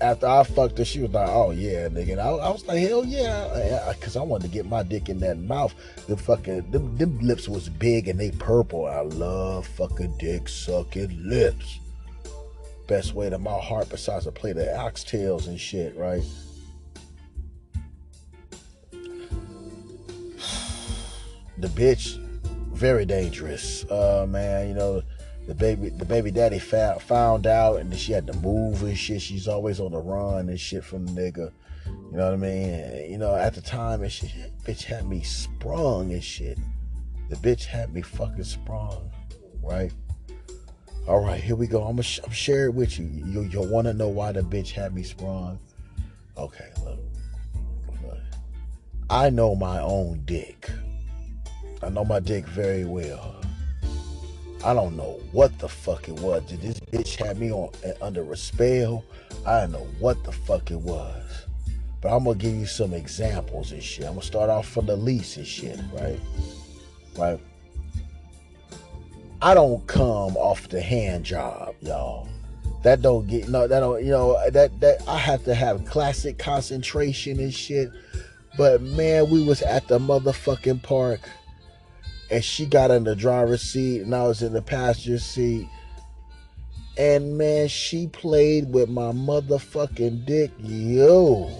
after 0.00 0.26
I 0.26 0.42
fucked 0.44 0.78
her, 0.78 0.84
she 0.84 1.00
was 1.00 1.10
like, 1.10 1.28
"Oh 1.28 1.50
yeah, 1.50 1.88
nigga." 1.88 2.12
And 2.12 2.20
I, 2.20 2.28
I 2.28 2.50
was 2.50 2.66
like, 2.66 2.78
"Hell 2.78 3.04
yeah," 3.04 3.92
because 3.92 4.16
I, 4.16 4.22
wanted 4.22 4.48
to 4.48 4.52
get 4.52 4.66
my 4.66 4.82
dick 4.82 5.08
in 5.08 5.20
that 5.20 5.38
mouth. 5.38 5.74
The 6.06 6.16
fucking 6.16 6.70
them, 6.70 6.96
them 6.96 7.18
lips 7.20 7.48
was 7.48 7.68
big 7.68 8.08
and 8.08 8.18
they 8.18 8.30
purple. 8.32 8.86
I 8.86 9.00
love 9.00 9.66
fucking 9.66 10.16
dick 10.18 10.48
sucking 10.48 11.28
lips. 11.28 11.78
Best 12.86 13.14
way 13.14 13.30
to 13.30 13.38
my 13.38 13.58
heart 13.58 13.88
besides 13.88 14.26
a 14.26 14.32
plate 14.32 14.56
of 14.56 14.66
oxtails 14.66 15.46
and 15.48 15.58
shit, 15.58 15.96
right? 15.96 16.22
The 21.56 21.68
bitch, 21.68 22.16
very 22.72 23.06
dangerous, 23.06 23.84
uh, 23.88 24.26
man. 24.28 24.68
You 24.68 24.74
know 24.74 25.02
the 25.46 25.54
baby 25.54 25.90
the 25.90 26.04
baby 26.04 26.30
daddy 26.30 26.58
found 26.58 27.02
found 27.02 27.46
out 27.46 27.76
and 27.76 27.90
then 27.90 27.98
she 27.98 28.12
had 28.12 28.26
to 28.26 28.32
move 28.34 28.82
and 28.82 28.96
shit. 28.96 29.20
She's 29.20 29.48
always 29.48 29.80
on 29.80 29.92
the 29.92 29.98
run 29.98 30.48
and 30.48 30.58
shit 30.58 30.84
from 30.84 31.06
the 31.06 31.12
nigga. 31.12 31.52
You 31.86 32.16
know 32.16 32.24
what 32.24 32.34
I 32.34 32.36
mean? 32.36 32.70
And, 32.70 33.10
you 33.10 33.18
know, 33.18 33.34
at 33.34 33.54
the 33.54 33.60
time 33.60 34.02
and 34.02 34.10
shit, 34.10 34.30
bitch 34.64 34.84
had 34.84 35.06
me 35.06 35.22
sprung 35.22 36.12
and 36.12 36.24
shit. 36.24 36.58
The 37.28 37.36
bitch 37.36 37.64
had 37.64 37.92
me 37.92 38.00
fucking 38.00 38.44
sprung, 38.44 39.10
right? 39.62 39.92
All 41.06 41.22
right, 41.22 41.42
here 41.42 41.56
we 41.56 41.66
go. 41.66 41.82
I'm 41.82 41.96
gonna 41.96 42.02
share 42.02 42.66
it 42.66 42.74
with 42.74 42.98
you. 42.98 43.04
You 43.04 43.42
you 43.42 43.60
want 43.60 43.86
to 43.86 43.92
know 43.92 44.08
why 44.08 44.32
the 44.32 44.40
bitch 44.40 44.70
had 44.70 44.94
me 44.94 45.02
sprung? 45.02 45.58
Okay, 46.38 46.70
look, 46.82 46.98
look. 48.02 48.18
I 49.10 49.28
know 49.28 49.54
my 49.54 49.80
own 49.80 50.22
dick. 50.24 50.70
I 51.82 51.90
know 51.90 52.04
my 52.04 52.20
dick 52.20 52.46
very 52.46 52.84
well. 52.84 53.43
I 54.64 54.72
don't 54.72 54.96
know 54.96 55.20
what 55.32 55.58
the 55.58 55.68
fuck 55.68 56.08
it 56.08 56.18
was. 56.20 56.42
Did 56.44 56.62
this 56.62 56.80
bitch 56.80 57.16
have 57.16 57.38
me 57.38 57.52
on 57.52 57.70
eh, 57.82 57.92
under 58.00 58.32
a 58.32 58.36
spell? 58.36 59.04
I 59.46 59.60
don't 59.60 59.72
know 59.72 59.86
what 59.98 60.24
the 60.24 60.32
fuck 60.32 60.70
it 60.70 60.80
was. 60.80 61.46
But 62.00 62.16
I'm 62.16 62.24
gonna 62.24 62.38
give 62.38 62.54
you 62.54 62.66
some 62.66 62.94
examples 62.94 63.72
and 63.72 63.82
shit. 63.82 64.06
I'm 64.06 64.12
gonna 64.12 64.22
start 64.22 64.48
off 64.48 64.66
from 64.66 64.86
the 64.86 64.96
least 64.96 65.36
and 65.36 65.46
shit, 65.46 65.78
right? 65.92 66.18
Right. 67.18 67.40
I 69.42 69.52
don't 69.52 69.86
come 69.86 70.36
off 70.38 70.68
the 70.70 70.80
hand 70.80 71.24
job, 71.24 71.74
y'all. 71.82 72.28
That 72.82 73.02
don't 73.02 73.26
get 73.26 73.48
no. 73.48 73.66
That 73.66 73.80
don't. 73.80 74.02
You 74.02 74.10
know 74.10 74.50
that 74.50 74.80
that 74.80 75.06
I 75.06 75.18
have 75.18 75.44
to 75.44 75.54
have 75.54 75.84
classic 75.84 76.38
concentration 76.38 77.38
and 77.38 77.52
shit. 77.52 77.90
But 78.56 78.80
man, 78.80 79.28
we 79.28 79.42
was 79.44 79.60
at 79.62 79.88
the 79.88 79.98
motherfucking 79.98 80.82
park, 80.82 81.20
and 82.30 82.44
she 82.44 82.66
got 82.66 82.90
in 82.90 83.04
the 83.04 83.14
driver's 83.14 83.62
seat, 83.62 84.02
and 84.02 84.14
I 84.14 84.26
was 84.26 84.42
in 84.42 84.52
the 84.52 84.62
passenger 84.62 85.18
seat. 85.18 85.68
And 86.96 87.36
man, 87.36 87.68
she 87.68 88.06
played 88.06 88.72
with 88.72 88.88
my 88.88 89.12
motherfucking 89.12 90.26
dick, 90.26 90.52
yo, 90.58 91.50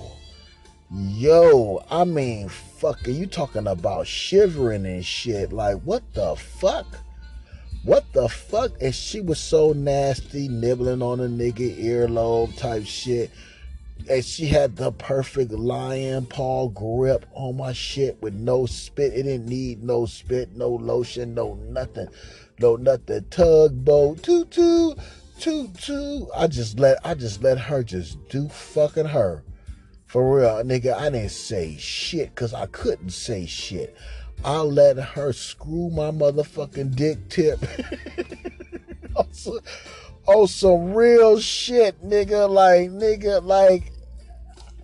yo. 0.91 1.85
I 1.91 2.05
mean, 2.05 2.49
fucking, 2.49 3.15
you 3.15 3.27
talking 3.27 3.67
about 3.67 4.07
shivering 4.07 4.87
and 4.87 5.05
shit? 5.05 5.53
Like, 5.53 5.81
what 5.83 6.03
the 6.15 6.37
fuck? 6.37 6.87
What 7.83 8.05
the 8.13 8.29
fuck? 8.29 8.73
And 8.81 8.95
she 8.95 9.21
was 9.21 9.39
so 9.39 9.73
nasty, 9.73 10.49
nibbling 10.49 11.03
on 11.03 11.21
a 11.21 11.29
nigga 11.29 11.79
earlobe 11.83 12.57
type 12.57 12.87
shit. 12.87 13.31
And 14.09 14.25
she 14.25 14.47
had 14.47 14.77
the 14.77 14.93
perfect 14.93 15.53
lion 15.53 16.27
paw 16.27 16.69
grip 16.69 17.25
on 17.33 17.57
my 17.57 17.73
shit 17.73 18.21
with 18.21 18.35
no 18.35 18.67
spit. 18.67 19.15
It 19.15 19.23
didn't 19.23 19.47
need 19.47 19.83
no 19.83 20.05
spit, 20.05 20.55
no 20.57 20.69
lotion, 20.69 21.35
no 21.35 21.55
nothing. 21.55 22.09
No 22.59 22.77
nothing. 22.77 23.25
Tugboat, 23.31 24.23
toot 24.23 24.51
toot, 24.51 24.99
toot 25.41 25.75
toot. 25.79 26.29
I 26.37 26.47
just 26.47 26.79
let 26.79 26.99
I 27.05 27.15
just 27.15 27.43
let 27.43 27.59
her 27.59 27.83
just 27.83 28.29
do 28.29 28.49
fucking 28.49 29.07
her. 29.07 29.43
For 30.07 30.37
real, 30.37 30.63
nigga, 30.63 30.95
I 30.95 31.11
didn't 31.11 31.31
say 31.31 31.77
shit 31.77 32.35
because 32.35 32.55
I 32.55 32.67
couldn't 32.67 33.11
say 33.11 33.47
shit. 33.47 33.97
I 34.45 34.59
let 34.59 34.99
her 34.99 35.33
screw 35.33 35.91
my 35.91 36.11
motherfucking 36.11 36.95
dick 36.95 37.29
tip. 37.31 37.59
on, 40.27 40.47
some, 40.47 40.93
real 40.95 41.39
shit, 41.39 42.01
nigga. 42.03 42.49
Like, 42.49 42.91
nigga, 42.91 43.43
like, 43.43 43.93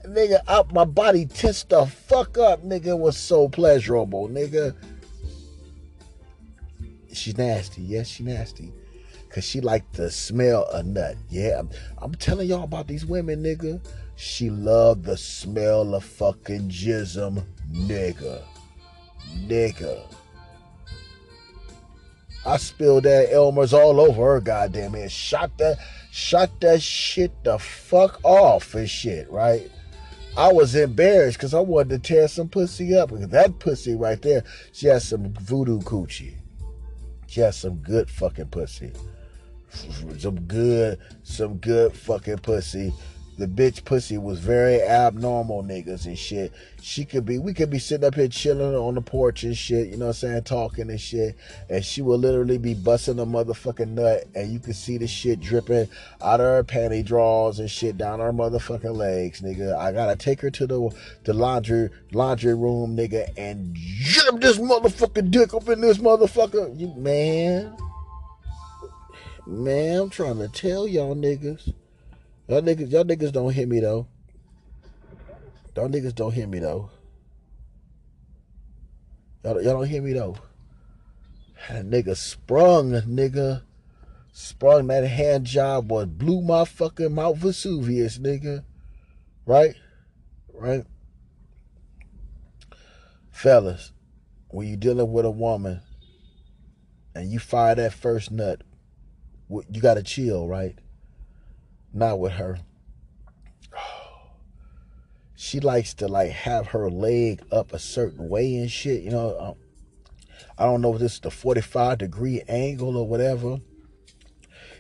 nigga, 0.07 0.41
out 0.49 0.73
my 0.73 0.85
body 0.85 1.27
tensed 1.27 1.71
the 1.71 1.87
fuck 1.87 2.39
up, 2.39 2.63
nigga. 2.63 2.99
was 2.99 3.17
so 3.17 3.49
pleasurable, 3.49 4.29
nigga. 4.29 4.75
She 7.13 7.33
nasty, 7.33 7.83
yes, 7.83 8.09
she 8.09 8.23
nasty. 8.23 8.73
Cause 9.31 9.45
she 9.45 9.61
like 9.61 9.91
to 9.93 10.11
smell 10.11 10.67
a 10.73 10.83
nut. 10.83 11.15
Yeah, 11.29 11.61
I'm, 11.61 11.71
I'm 11.99 12.15
telling 12.17 12.49
y'all 12.49 12.65
about 12.65 12.89
these 12.89 13.07
women, 13.07 13.45
nigga. 13.45 13.81
She 14.17 14.51
love 14.51 15.05
the 15.05 15.17
smell 15.17 15.95
of 15.95 16.03
fucking 16.03 16.69
jism, 16.69 17.45
nigga 17.73 18.43
nigga. 19.47 20.03
I 22.45 22.57
spilled 22.57 23.05
that 23.05 23.33
Elmer's 23.33 23.75
all 23.75 24.01
over 24.01 24.35
her 24.35 24.41
goddamn 24.41 24.95
it. 24.95 25.11
Shot 25.11 25.57
that 25.59 25.79
shot 26.11 26.61
that 26.61 26.83
shit 26.83 27.33
the 27.45 27.59
fuck 27.59 28.19
off 28.23 28.75
and 28.75 28.89
shit, 28.89 29.31
right? 29.31 29.71
I 30.37 30.53
was 30.53 30.75
embarrassed 30.75 31.39
because 31.39 31.55
I 31.55 31.61
wanted 31.61 31.91
to 31.91 31.99
tear 31.99 32.29
some 32.29 32.49
pussy 32.49 32.97
up. 32.97 33.11
That 33.13 33.59
pussy 33.59 33.95
right 33.95 34.21
there, 34.23 34.45
she 34.73 34.87
has 34.87 35.07
some 35.07 35.33
voodoo 35.35 35.81
coochie. 35.81 36.35
She 37.27 37.41
has 37.41 37.57
some 37.59 37.77
good 37.77 38.09
fucking 38.09 38.47
pussy. 38.47 38.93
Some 40.19 40.41
good, 40.47 40.99
some 41.23 41.59
good 41.59 41.93
fucking 41.93 42.39
pussy 42.39 42.93
the 43.41 43.47
bitch 43.47 43.87
pussy 43.87 44.19
was 44.19 44.39
very 44.39 44.83
abnormal 44.83 45.63
niggas 45.63 46.05
and 46.05 46.19
shit. 46.19 46.53
She 46.83 47.07
could 47.07 47.25
be, 47.25 47.39
we 47.39 47.55
could 47.55 47.71
be 47.71 47.79
sitting 47.79 48.07
up 48.07 48.15
here 48.15 48.29
chilling 48.29 48.75
on 48.75 48.97
the 48.97 49.01
porch 49.01 49.45
and 49.45 49.57
shit, 49.57 49.89
you 49.89 49.97
know 49.97 50.09
what 50.09 50.23
I'm 50.23 50.29
saying, 50.29 50.43
talking 50.43 50.91
and 50.91 51.01
shit. 51.01 51.37
And 51.71 51.83
she 51.83 52.03
will 52.03 52.19
literally 52.19 52.59
be 52.59 52.75
busting 52.75 53.19
a 53.19 53.25
motherfucking 53.25 53.89
nut 53.89 54.25
and 54.35 54.53
you 54.53 54.59
could 54.59 54.77
see 54.77 54.99
the 54.99 55.07
shit 55.07 55.41
dripping 55.41 55.89
out 56.21 56.41
of 56.41 56.47
her 56.47 56.63
panty 56.65 57.03
drawers 57.03 57.61
and 57.61 57.71
shit 57.71 57.97
down 57.97 58.21
her 58.21 58.31
motherfucking 58.31 58.95
legs, 58.95 59.41
nigga. 59.41 59.75
I 59.75 59.93
gotta 59.93 60.17
take 60.17 60.43
her 60.43 60.51
to 60.51 60.67
the, 60.67 60.91
the 61.25 61.33
laundry, 61.33 61.89
laundry 62.13 62.55
room, 62.55 62.95
nigga, 62.95 63.31
and 63.39 63.75
jam 63.75 64.39
this 64.39 64.59
motherfucking 64.59 65.31
dick 65.31 65.55
up 65.55 65.67
in 65.71 65.81
this 65.81 65.97
motherfucker. 65.97 66.79
You, 66.79 66.95
man. 66.95 67.75
Man, 69.47 69.99
I'm 69.99 70.11
trying 70.11 70.39
to 70.41 70.49
tell 70.49 70.87
y'all 70.87 71.17
niggas. 71.17 71.73
Y'all 72.51 72.63
niggas, 72.63 72.91
y'all 72.91 73.05
niggas 73.05 73.31
don't 73.31 73.53
hear 73.53 73.65
me 73.65 73.79
though. 73.79 74.09
Y'all 75.77 75.89
niggas 75.89 76.17
don't 76.17 76.33
hear 76.33 76.49
me 76.49 76.59
though. 76.59 76.91
Y'all, 79.45 79.63
y'all 79.63 79.79
don't 79.79 79.87
hear 79.87 80.03
me 80.03 80.15
though. 80.15 80.35
That 81.69 81.87
nigga 81.87 82.17
sprung, 82.17 82.91
nigga. 82.91 83.63
Sprung 84.33 84.89
that 84.89 85.07
hand 85.07 85.45
job 85.45 85.93
was 85.93 86.07
blew 86.07 86.43
my 86.43 86.65
fucking 86.65 87.15
Mount 87.15 87.37
Vesuvius, 87.37 88.19
nigga. 88.19 88.65
Right? 89.47 89.77
Right? 90.53 90.85
Fellas, 93.31 93.93
when 94.49 94.67
you 94.67 94.77
dealing 94.77 95.13
with 95.13 95.25
a 95.25 95.31
woman 95.31 95.83
and 97.15 97.31
you 97.31 97.39
fire 97.39 97.77
that 97.77 97.93
first 97.95 98.33
nut, 98.33 98.63
you 99.49 99.81
gotta 99.81 100.03
chill, 100.03 100.49
right? 100.49 100.77
Not 101.93 102.19
with 102.19 102.33
her. 102.33 102.59
She 105.35 105.59
likes 105.59 105.95
to 105.95 106.07
like 106.07 106.31
have 106.31 106.69
her 106.69 106.91
leg 106.91 107.43
up 107.51 107.73
a 107.73 107.79
certain 107.79 108.29
way 108.29 108.57
and 108.57 108.71
shit. 108.71 109.03
You 109.03 109.11
know, 109.11 109.39
um, 109.41 109.55
I 110.59 110.65
don't 110.65 110.83
know 110.83 110.95
if 110.95 111.01
this 111.01 111.15
is 111.15 111.21
the 111.21 111.31
45 111.31 111.99
degree 111.99 112.43
angle 112.47 112.97
or 112.97 113.09
whatever. 113.09 113.59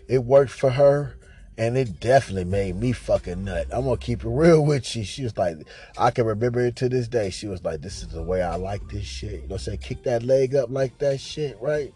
It 0.07 0.25
worked 0.25 0.51
for 0.51 0.71
her 0.71 1.17
and 1.57 1.77
it 1.77 2.01
definitely 2.01 2.45
made 2.45 2.77
me 2.77 2.93
fucking 2.93 3.45
nut. 3.45 3.67
I'm 3.71 3.85
gonna 3.85 3.97
keep 3.97 4.25
it 4.25 4.29
real 4.29 4.65
with 4.65 4.97
you. 4.97 5.05
She 5.05 5.25
was 5.25 5.37
like, 5.37 5.57
I 5.99 6.11
can 6.11 6.27
remember 6.27 6.61
it 6.61 6.77
to 6.77 6.89
this 6.89 7.09
day. 7.09 7.31
She 7.31 7.47
was 7.47 7.63
like, 7.65 7.81
This 7.81 8.03
is 8.03 8.09
the 8.09 8.23
way 8.23 8.43
I 8.43 8.57
like 8.57 8.87
this 8.89 9.05
shit. 9.05 9.43
You 9.43 9.49
know, 9.49 9.57
say 9.57 9.77
kick 9.77 10.03
that 10.05 10.23
leg 10.23 10.55
up 10.55 10.71
like 10.71 10.99
that 10.99 11.21
shit, 11.21 11.59
right? 11.61 11.93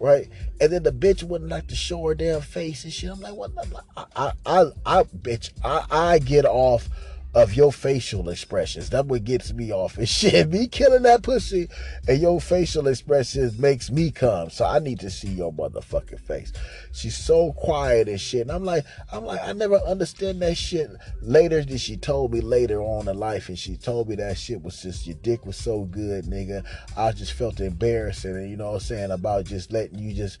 Right? 0.00 0.28
And 0.60 0.72
then 0.72 0.82
the 0.82 0.92
bitch 0.92 1.22
wouldn't 1.22 1.50
like 1.50 1.66
to 1.68 1.76
show 1.76 2.06
her 2.06 2.14
damn 2.14 2.40
face 2.40 2.84
and 2.84 2.92
shit. 2.92 3.10
I'm 3.10 3.20
like, 3.20 3.34
what? 3.34 3.52
I, 3.96 4.04
I, 4.16 4.32
I, 4.44 4.64
I 4.84 5.02
bitch, 5.04 5.50
I, 5.64 5.84
I 5.90 6.18
get 6.18 6.44
off 6.44 6.88
of 7.36 7.52
your 7.52 7.70
facial 7.70 8.30
expressions. 8.30 8.88
That 8.88 9.04
what 9.06 9.24
gets 9.24 9.52
me 9.52 9.70
off 9.70 9.98
and 9.98 10.08
shit. 10.16 10.48
Me 10.48 10.66
killing 10.66 11.02
that 11.02 11.22
pussy 11.22 11.68
and 12.08 12.18
your 12.18 12.40
facial 12.40 12.88
expressions 12.88 13.58
makes 13.58 13.90
me 13.90 14.10
come. 14.10 14.48
So 14.48 14.64
I 14.64 14.78
need 14.78 15.00
to 15.00 15.10
see 15.10 15.28
your 15.28 15.52
motherfucking 15.52 16.20
face. 16.20 16.50
She's 16.92 17.14
so 17.14 17.52
quiet 17.52 18.08
and 18.08 18.18
shit. 18.18 18.40
And 18.40 18.50
I'm 18.50 18.64
like, 18.64 18.86
I'm 19.12 19.26
like, 19.26 19.40
I 19.46 19.52
never 19.52 19.76
understand 19.76 20.40
that 20.40 20.56
shit. 20.56 20.90
Later, 21.20 21.62
she 21.76 21.98
told 21.98 22.32
me 22.32 22.40
later 22.40 22.80
on 22.80 23.06
in 23.06 23.18
life, 23.18 23.50
and 23.50 23.58
she 23.58 23.76
told 23.76 24.08
me 24.08 24.16
that 24.16 24.38
shit 24.38 24.62
was 24.62 24.80
just 24.80 25.06
your 25.06 25.16
dick 25.16 25.44
was 25.44 25.58
so 25.58 25.84
good, 25.84 26.24
nigga. 26.24 26.64
I 26.96 27.12
just 27.12 27.34
felt 27.34 27.60
embarrassing, 27.60 28.34
and 28.34 28.50
you 28.50 28.56
know 28.56 28.68
what 28.68 28.74
I'm 28.74 28.80
saying 28.80 29.10
about 29.10 29.44
just 29.44 29.72
letting 29.72 29.98
you 29.98 30.14
just, 30.14 30.38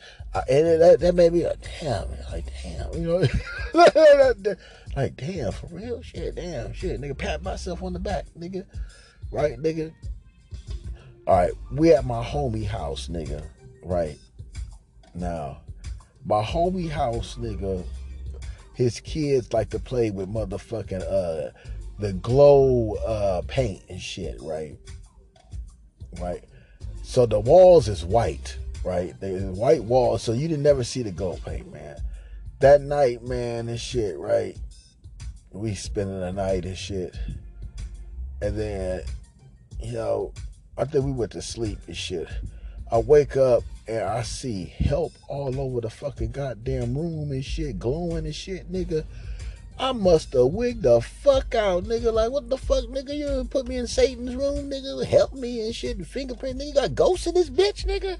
and 0.48 0.80
that, 0.80 1.00
that 1.00 1.14
made 1.14 1.34
me 1.34 1.46
like, 1.46 1.58
damn, 1.80 2.08
like 2.32 2.46
damn, 2.62 2.92
you 2.94 3.28
know. 3.74 4.54
Like, 4.96 5.16
damn, 5.16 5.52
for 5.52 5.66
real? 5.66 6.00
Shit, 6.00 6.36
damn, 6.36 6.72
shit, 6.72 6.98
nigga, 6.98 7.16
pat 7.16 7.42
myself 7.42 7.82
on 7.82 7.92
the 7.92 7.98
back, 7.98 8.24
nigga. 8.36 8.64
Right, 9.30 9.58
nigga? 9.58 9.92
All 11.26 11.36
right, 11.36 11.52
we 11.70 11.92
at 11.92 12.06
my 12.06 12.24
homie 12.24 12.66
house, 12.66 13.08
nigga. 13.08 13.44
Right. 13.84 14.16
Now, 15.14 15.60
my 16.24 16.42
homie 16.42 16.88
house, 16.88 17.36
nigga, 17.36 17.84
his 18.74 19.00
kids 19.00 19.52
like 19.52 19.68
to 19.70 19.78
play 19.78 20.10
with 20.10 20.32
motherfucking 20.32 21.02
uh 21.02 21.50
the 21.98 22.12
glow 22.14 22.94
uh 23.06 23.42
paint 23.46 23.82
and 23.88 24.00
shit, 24.00 24.40
right? 24.40 24.78
Right. 26.20 26.44
So 27.02 27.26
the 27.26 27.40
walls 27.40 27.88
is 27.88 28.04
white, 28.04 28.56
right? 28.84 29.14
There's 29.20 29.44
white 29.44 29.84
walls, 29.84 30.22
so 30.22 30.32
you 30.32 30.48
didn't 30.48 30.62
never 30.62 30.84
see 30.84 31.02
the 31.02 31.10
glow 31.10 31.38
paint, 31.44 31.70
man. 31.70 31.96
That 32.60 32.80
night, 32.80 33.22
man, 33.22 33.68
and 33.68 33.78
shit, 33.78 34.18
right? 34.18 34.56
We 35.56 35.74
spending 35.74 36.20
the 36.20 36.32
night 36.32 36.64
and 36.64 36.76
shit. 36.76 37.16
And 38.40 38.58
then, 38.58 39.02
you 39.80 39.92
know, 39.92 40.32
I 40.76 40.84
think 40.84 41.04
we 41.04 41.12
went 41.12 41.32
to 41.32 41.42
sleep 41.42 41.78
and 41.86 41.96
shit. 41.96 42.28
I 42.90 42.98
wake 42.98 43.36
up 43.36 43.64
and 43.88 44.02
I 44.02 44.22
see 44.22 44.66
help 44.78 45.12
all 45.28 45.58
over 45.60 45.80
the 45.80 45.90
fucking 45.90 46.32
goddamn 46.32 46.96
room 46.96 47.30
and 47.30 47.44
shit, 47.44 47.78
glowing 47.78 48.26
and 48.26 48.34
shit, 48.34 48.70
nigga. 48.70 49.04
I 49.78 49.92
must 49.92 50.32
have 50.32 50.46
wigged 50.46 50.82
the 50.82 51.00
fuck 51.00 51.54
out, 51.54 51.84
nigga. 51.84 52.12
Like, 52.12 52.30
what 52.30 52.48
the 52.48 52.56
fuck, 52.56 52.84
nigga? 52.84 53.14
You 53.14 53.46
put 53.50 53.68
me 53.68 53.76
in 53.76 53.86
Satan's 53.86 54.34
room, 54.34 54.70
nigga? 54.70 55.04
Help 55.04 55.34
me 55.34 55.66
and 55.66 55.74
shit, 55.74 55.98
and 55.98 56.06
fingerprint, 56.06 56.58
nigga. 56.58 56.66
You 56.68 56.74
got 56.74 56.94
ghosts 56.94 57.26
in 57.26 57.34
this 57.34 57.50
bitch, 57.50 57.84
nigga? 57.84 58.18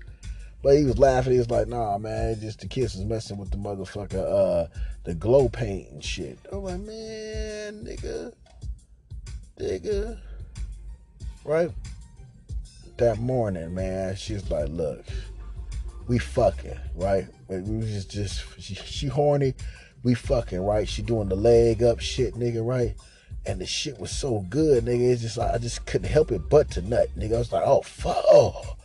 But 0.67 0.79
he 0.79 0.85
was 0.85 0.99
laughing. 0.99 1.35
He 1.35 1.39
was 1.39 1.49
like, 1.49 1.69
nah, 1.69 1.97
man, 1.97 2.41
just 2.41 2.59
the 2.59 2.67
kids 2.67 2.97
was 2.97 3.05
messing 3.05 3.37
with 3.37 3.53
the 3.53 3.57
motherfucker, 3.57 4.17
uh, 4.17 4.67
the 5.05 5.15
glow 5.15 5.49
paint 5.49 5.93
and 5.93 6.03
shit. 6.03 6.41
I'm 6.51 6.65
like, 6.65 6.81
man, 6.81 7.85
nigga, 7.85 8.33
nigga. 9.61 10.19
Right? 11.45 11.71
That 12.97 13.21
morning, 13.21 13.77
man, 13.77 14.17
she's 14.17 14.51
like, 14.51 14.69
look, 14.71 15.05
we 16.09 16.19
fucking, 16.19 16.81
right? 16.97 17.29
We 17.47 17.61
was 17.77 17.93
just, 17.93 18.11
just 18.11 18.61
she, 18.61 18.75
she 18.75 19.07
horny, 19.07 19.55
we 20.03 20.15
fucking, 20.15 20.61
right? 20.61 20.89
She 20.89 21.03
doing 21.03 21.29
the 21.29 21.37
leg 21.37 21.85
up 21.85 22.01
shit, 22.01 22.35
nigga, 22.35 22.67
right? 22.67 22.97
And 23.47 23.61
the 23.61 23.67
shit 23.67 24.01
was 24.01 24.11
so 24.11 24.45
good, 24.51 24.87
nigga. 24.87 25.13
It's 25.13 25.23
just 25.23 25.37
like 25.37 25.55
I 25.55 25.59
just 25.59 25.87
couldn't 25.87 26.11
help 26.11 26.33
it 26.33 26.49
but 26.49 26.73
to 26.73 26.83
nut, 26.83 27.09
nigga. 27.17 27.37
I 27.37 27.39
was 27.39 27.53
like, 27.53 27.63
oh 27.65 27.83
fuck, 27.83 28.17
oh. 28.29 28.77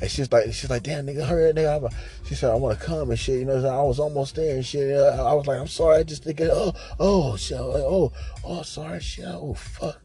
And 0.00 0.10
she's 0.10 0.30
like, 0.30 0.52
she's 0.52 0.68
like, 0.68 0.82
damn, 0.82 1.06
nigga, 1.06 1.26
hurry, 1.26 1.50
up, 1.50 1.56
nigga. 1.56 1.94
She 2.24 2.34
said, 2.34 2.50
I 2.50 2.54
want 2.54 2.78
to 2.78 2.84
come 2.84 3.10
and 3.10 3.18
shit. 3.18 3.40
You 3.40 3.46
know, 3.46 3.66
I 3.66 3.82
was 3.82 3.98
almost 3.98 4.36
there 4.36 4.56
and 4.56 4.66
shit. 4.66 4.94
I 4.94 5.32
was 5.32 5.46
like, 5.46 5.58
I'm 5.58 5.66
sorry. 5.66 5.98
I 5.98 6.02
just 6.02 6.24
thinking, 6.24 6.50
oh, 6.52 6.74
oh, 7.00 7.36
shit, 7.36 7.58
oh, 7.58 8.12
oh, 8.44 8.62
sorry, 8.62 9.00
shit, 9.00 9.24
oh, 9.26 9.54
fuck, 9.54 10.00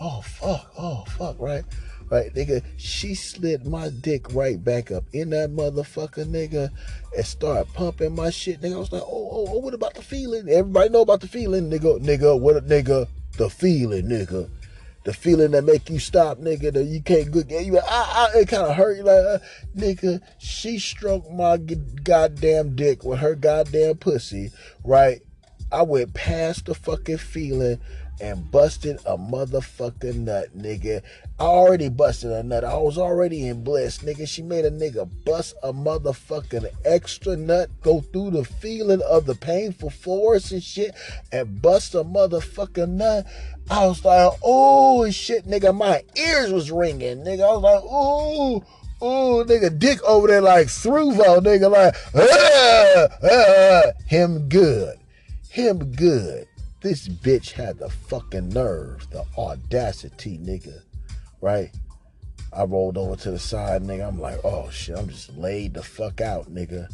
oh, 0.00 0.22
fuck, 0.22 0.72
oh, 0.78 1.04
fuck, 1.08 1.36
right? 1.38 1.64
right, 2.10 2.32
nigga, 2.34 2.62
she 2.76 3.14
slid 3.14 3.66
my 3.66 3.88
dick 3.88 4.32
right 4.32 4.62
back 4.62 4.90
up 4.90 5.04
in 5.12 5.30
that 5.30 5.50
motherfucker, 5.50 6.24
nigga, 6.24 6.70
and 7.16 7.26
started 7.26 7.72
pumping 7.74 8.14
my 8.14 8.30
shit, 8.30 8.60
nigga. 8.60 8.74
I 8.74 8.78
was 8.78 8.92
like, 8.92 9.02
oh, 9.02 9.28
oh, 9.32 9.46
oh, 9.50 9.58
what 9.58 9.74
about 9.74 9.94
the 9.94 10.02
feeling? 10.02 10.48
Everybody 10.48 10.90
know 10.90 11.02
about 11.02 11.20
the 11.20 11.28
feeling, 11.28 11.70
nigga, 11.70 12.00
nigga, 12.00 12.38
what, 12.38 12.56
a, 12.56 12.60
nigga, 12.60 13.08
the 13.36 13.50
feeling, 13.50 14.06
nigga. 14.06 14.48
The 15.04 15.12
feeling 15.12 15.50
that 15.50 15.64
make 15.64 15.90
you 15.90 15.98
stop, 15.98 16.38
nigga, 16.38 16.72
that 16.72 16.84
you 16.84 17.02
can't 17.02 17.30
good 17.30 17.48
get 17.48 17.66
you. 17.66 17.78
I, 17.78 17.82
I, 18.34 18.38
it 18.38 18.48
kind 18.48 18.62
of 18.62 18.74
hurt 18.74 18.96
you, 18.96 19.02
like, 19.02 19.24
uh, 19.24 19.38
nigga. 19.76 20.20
She 20.38 20.78
stroked 20.78 21.30
my 21.30 21.58
goddamn 21.58 22.74
dick 22.74 23.04
with 23.04 23.18
her 23.18 23.34
goddamn 23.34 23.96
pussy, 23.96 24.50
right? 24.82 25.20
I 25.70 25.82
went 25.82 26.14
past 26.14 26.66
the 26.66 26.74
fucking 26.74 27.18
feeling 27.18 27.80
and 28.20 28.50
busted 28.50 28.98
a 29.06 29.16
motherfucking 29.16 30.16
nut, 30.16 30.56
nigga. 30.56 31.02
I 31.38 31.42
already 31.42 31.88
busted 31.88 32.30
a 32.30 32.42
nut. 32.42 32.64
I 32.64 32.76
was 32.76 32.96
already 32.96 33.48
in 33.48 33.64
bliss, 33.64 33.98
nigga. 33.98 34.28
She 34.28 34.42
made 34.42 34.64
a 34.64 34.70
nigga 34.70 35.08
bust 35.24 35.54
a 35.62 35.72
motherfucking 35.72 36.66
extra 36.84 37.36
nut, 37.36 37.70
go 37.82 38.00
through 38.00 38.30
the 38.30 38.44
feeling 38.44 39.02
of 39.02 39.26
the 39.26 39.34
painful 39.34 39.90
force 39.90 40.52
and 40.52 40.62
shit, 40.62 40.94
and 41.32 41.60
bust 41.60 41.94
a 41.94 42.04
motherfucking 42.04 42.90
nut. 42.90 43.26
I 43.70 43.86
was 43.86 44.04
like, 44.04 44.32
oh 44.42 45.10
shit, 45.10 45.46
nigga. 45.46 45.74
My 45.74 46.02
ears 46.16 46.52
was 46.52 46.70
ringing, 46.70 47.18
nigga. 47.24 47.42
I 47.42 47.56
was 47.56 47.62
like, 47.62 47.84
ooh. 47.84 48.64
Ooh, 49.02 49.44
nigga, 49.44 49.76
dick 49.78 50.02
over 50.04 50.28
there 50.28 50.40
like 50.40 50.68
Thruvo, 50.68 51.40
nigga, 51.40 51.70
like, 51.70 51.94
ah, 52.14 53.08
ah, 53.22 53.92
him 54.06 54.48
good. 54.48 54.96
Him 55.50 55.92
good. 55.92 56.46
This 56.84 57.08
bitch 57.08 57.52
had 57.52 57.78
the 57.78 57.88
fucking 57.88 58.50
nerve, 58.50 59.08
the 59.08 59.24
audacity, 59.38 60.36
nigga. 60.36 60.82
Right? 61.40 61.70
I 62.52 62.64
rolled 62.64 62.98
over 62.98 63.16
to 63.16 63.30
the 63.30 63.38
side, 63.38 63.80
nigga. 63.80 64.06
I'm 64.06 64.20
like, 64.20 64.38
oh 64.44 64.68
shit, 64.68 64.98
I'm 64.98 65.08
just 65.08 65.34
laid 65.34 65.72
the 65.72 65.82
fuck 65.82 66.20
out, 66.20 66.52
nigga. 66.52 66.92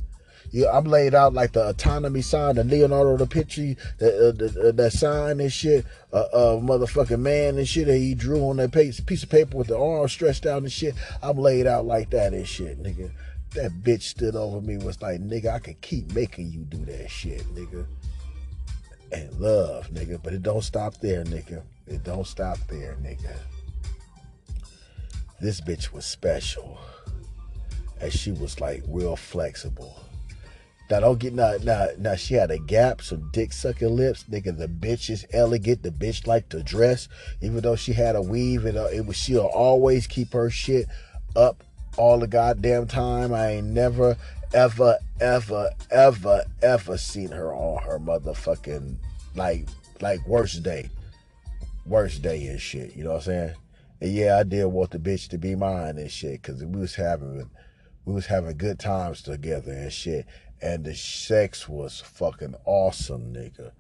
Yeah, 0.53 0.71
I'm 0.73 0.85
laid 0.85 1.13
out 1.13 1.35
like 1.35 1.51
the 1.51 1.71
autonomy 1.71 2.23
sign, 2.23 2.55
the 2.55 2.63
Leonardo 2.63 3.17
da 3.17 3.25
Vinci, 3.25 3.77
the, 3.99 4.29
uh, 4.29 4.69
uh, 4.69 4.71
that 4.71 4.93
sign 4.93 5.41
and 5.41 5.53
shit, 5.53 5.85
uh, 6.13 6.27
uh, 6.33 6.61
motherfucking 6.61 7.19
man 7.19 7.59
and 7.59 7.67
shit 7.67 7.89
that 7.89 7.99
he 7.99 8.15
drew 8.15 8.49
on 8.49 8.59
that 8.59 8.71
piece, 8.71 9.01
piece 9.01 9.25
of 9.25 9.29
paper 9.29 9.57
with 9.57 9.67
the 9.67 9.77
arm 9.77 10.07
stretched 10.09 10.47
out 10.47 10.63
and 10.63 10.71
shit. 10.71 10.95
I'm 11.21 11.37
laid 11.37 11.67
out 11.67 11.85
like 11.85 12.11
that 12.11 12.33
and 12.33 12.47
shit, 12.47 12.81
nigga. 12.81 13.11
That 13.55 13.73
bitch 13.83 14.03
stood 14.03 14.37
over 14.37 14.61
me 14.61 14.77
was 14.77 15.03
like, 15.03 15.21
nigga, 15.21 15.53
I 15.53 15.59
could 15.59 15.81
keep 15.81 16.15
making 16.15 16.53
you 16.53 16.61
do 16.61 16.85
that 16.85 17.11
shit, 17.11 17.43
nigga 17.57 17.87
and 19.13 19.33
love, 19.41 19.89
nigga. 19.91 20.21
But 20.23 20.33
it 20.33 20.43
don't 20.43 20.63
stop 20.63 20.97
there, 20.99 21.25
nigga. 21.25 21.63
It 21.87 22.05
don't 22.05 22.27
stop 22.27 22.59
there, 22.69 22.97
nigga. 23.03 23.37
This 25.41 25.61
bitch 25.61 25.93
was 25.93 26.05
special. 26.05 26.79
And 28.01 28.13
she 28.13 28.33
was 28.33 28.61
like 28.61 28.83
real 28.89 29.17
flexible. 29.17 29.97
Now 30.91 31.01
don't 31.01 31.19
get 31.21 31.35
now 31.35 31.55
now 31.63 31.89
now 31.99 32.17
she 32.17 32.35
had 32.35 32.51
a 32.51 32.59
gap, 32.59 33.01
some 33.01 33.31
dick 33.33 33.53
sucking 33.53 33.95
lips, 33.95 34.25
nigga. 34.29 34.57
The 34.57 34.67
bitch 34.67 35.09
is 35.09 35.25
elegant. 35.33 35.85
The 35.85 35.91
bitch 35.91 36.27
like 36.27 36.49
to 36.49 36.63
dress, 36.65 37.09
even 37.41 37.61
though 37.61 37.77
she 37.77 37.93
had 37.93 38.17
a 38.17 38.23
weave 38.23 38.65
and 38.65 38.77
uh, 38.77 38.87
it 38.87 39.07
was 39.07 39.17
she'll 39.17 39.43
always 39.43 40.09
keep 40.09 40.33
her 40.33 40.51
shit 40.51 40.87
up 41.37 41.63
all 42.01 42.19
the 42.19 42.27
goddamn 42.27 42.87
time. 42.87 43.35
I 43.35 43.51
ain't 43.57 43.67
never 43.69 44.17
ever, 44.55 44.99
ever, 45.21 45.71
ever, 45.91 46.45
ever 46.63 46.97
seen 46.99 47.29
her 47.29 47.53
on 47.55 47.83
her 47.83 47.99
motherfucking 47.99 48.97
like 49.35 49.69
like 50.01 50.27
worst 50.27 50.63
day. 50.63 50.89
Worst 51.85 52.23
day 52.23 52.47
and 52.47 52.61
shit. 52.61 52.97
You 52.97 53.05
know 53.05 53.11
what 53.11 53.17
I'm 53.17 53.23
saying? 53.23 53.55
And 54.01 54.13
yeah, 54.13 54.39
I 54.39 54.45
did 54.45 54.65
want 54.65 54.93
the 54.93 54.99
bitch 54.99 55.29
to 55.29 55.39
be 55.39 55.55
mine 55.55 55.99
and 55.99 56.11
shit, 56.11 56.43
cause 56.43 56.65
we 56.65 56.81
was 56.81 56.95
having 56.95 57.51
we 58.07 58.15
was 58.15 58.27
having 58.27 58.57
good 58.57 58.79
times 58.79 59.21
together 59.23 59.73
and 59.73 59.93
shit. 59.93 60.27
And 60.63 60.85
the 60.85 60.95
sex 60.95 61.69
was 61.69 62.01
fucking 62.01 62.55
awesome, 62.65 63.33
nigga. 63.35 63.73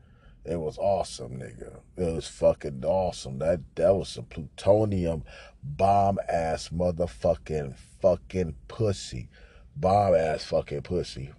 It 0.44 0.56
was 0.56 0.78
awesome, 0.78 1.38
nigga. 1.38 1.80
It 1.96 2.14
was 2.14 2.28
fucking 2.28 2.84
awesome. 2.84 3.38
That 3.38 3.60
that 3.76 3.94
was 3.94 4.10
some 4.10 4.24
plutonium 4.24 5.24
bomb 5.62 6.18
ass 6.28 6.68
motherfucking 6.68 7.76
fucking 8.00 8.54
pussy 8.68 9.28
bomb 9.76 10.14
ass 10.14 10.44
fucking 10.44 10.82
pussy. 10.82 11.30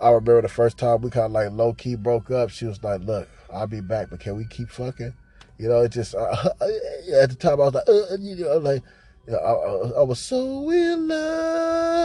I 0.00 0.08
remember 0.08 0.42
the 0.42 0.48
first 0.48 0.76
time 0.76 1.00
we 1.02 1.10
kind 1.10 1.26
of 1.26 1.32
like 1.32 1.52
low 1.52 1.72
key 1.72 1.94
broke 1.94 2.30
up. 2.30 2.50
She 2.50 2.66
was 2.66 2.82
like, 2.82 3.00
"Look, 3.02 3.28
I'll 3.52 3.66
be 3.66 3.80
back, 3.80 4.10
but 4.10 4.20
can 4.20 4.36
we 4.36 4.44
keep 4.44 4.68
fucking?" 4.70 5.14
You 5.58 5.68
know, 5.68 5.82
it 5.82 5.92
just 5.92 6.14
uh, 6.14 6.34
at 6.60 7.30
the 7.30 7.36
time 7.38 7.60
I 7.60 7.64
was 7.64 7.74
like, 7.74 7.88
uh, 7.88 8.16
you 8.18 8.36
know, 8.36 8.58
like 8.58 8.82
you 9.26 9.32
know, 9.32 9.38
I, 9.38 10.00
I, 10.00 10.02
was 10.02 10.18
so 10.18 10.68
in 10.70 11.08
love 11.08 12.04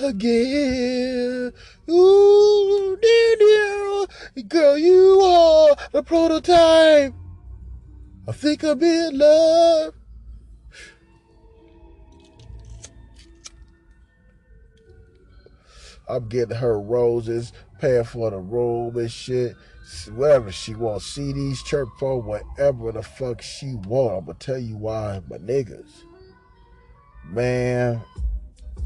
again. 0.00 1.52
Ooh, 1.88 2.98
dear, 3.00 3.36
dear, 3.36 4.06
girl, 4.48 4.76
you 4.76 5.20
are 5.20 5.76
the 5.92 6.02
prototype. 6.02 7.14
I 8.28 8.32
think 8.32 8.62
I'm 8.62 8.82
in 8.82 9.18
love. 9.18 9.94
I'm 16.08 16.28
getting 16.28 16.56
her 16.56 16.80
roses, 16.80 17.52
paying 17.78 18.04
for 18.04 18.30
the 18.30 18.38
room 18.38 18.96
and 18.96 19.10
shit. 19.10 19.54
Whatever 20.12 20.52
she 20.52 20.74
wants, 20.74 21.16
CDs, 21.16 21.64
chirp 21.64 21.88
phone, 21.98 22.24
whatever 22.24 22.92
the 22.92 23.02
fuck 23.02 23.42
she 23.42 23.74
want. 23.74 24.18
I'm 24.18 24.24
gonna 24.26 24.38
tell 24.38 24.58
you 24.58 24.76
why, 24.76 25.20
my 25.28 25.38
niggas. 25.38 26.04
Man, 27.24 28.00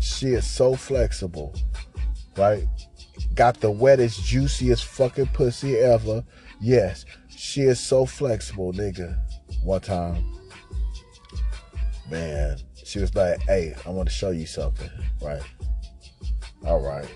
she 0.01 0.29
is 0.29 0.47
so 0.47 0.75
flexible, 0.75 1.55
right? 2.37 2.67
Got 3.35 3.61
the 3.61 3.71
wettest, 3.71 4.25
juiciest 4.25 4.85
fucking 4.85 5.29
pussy 5.29 5.77
ever. 5.77 6.25
Yes, 6.61 7.05
she 7.29 7.63
is 7.63 7.81
so 7.81 8.07
flexible, 8.07 8.73
nigga. 8.73 9.19
One 9.65 9.81
time, 9.81 10.23
man, 12.11 12.59
she 12.85 12.99
was 12.99 13.15
like, 13.15 13.41
"Hey, 13.41 13.75
I 13.87 13.91
want 13.91 14.09
to 14.09 14.15
show 14.15 14.31
you 14.31 14.45
something," 14.45 14.91
right? 15.23 15.43
All 16.67 16.81
right. 16.81 17.09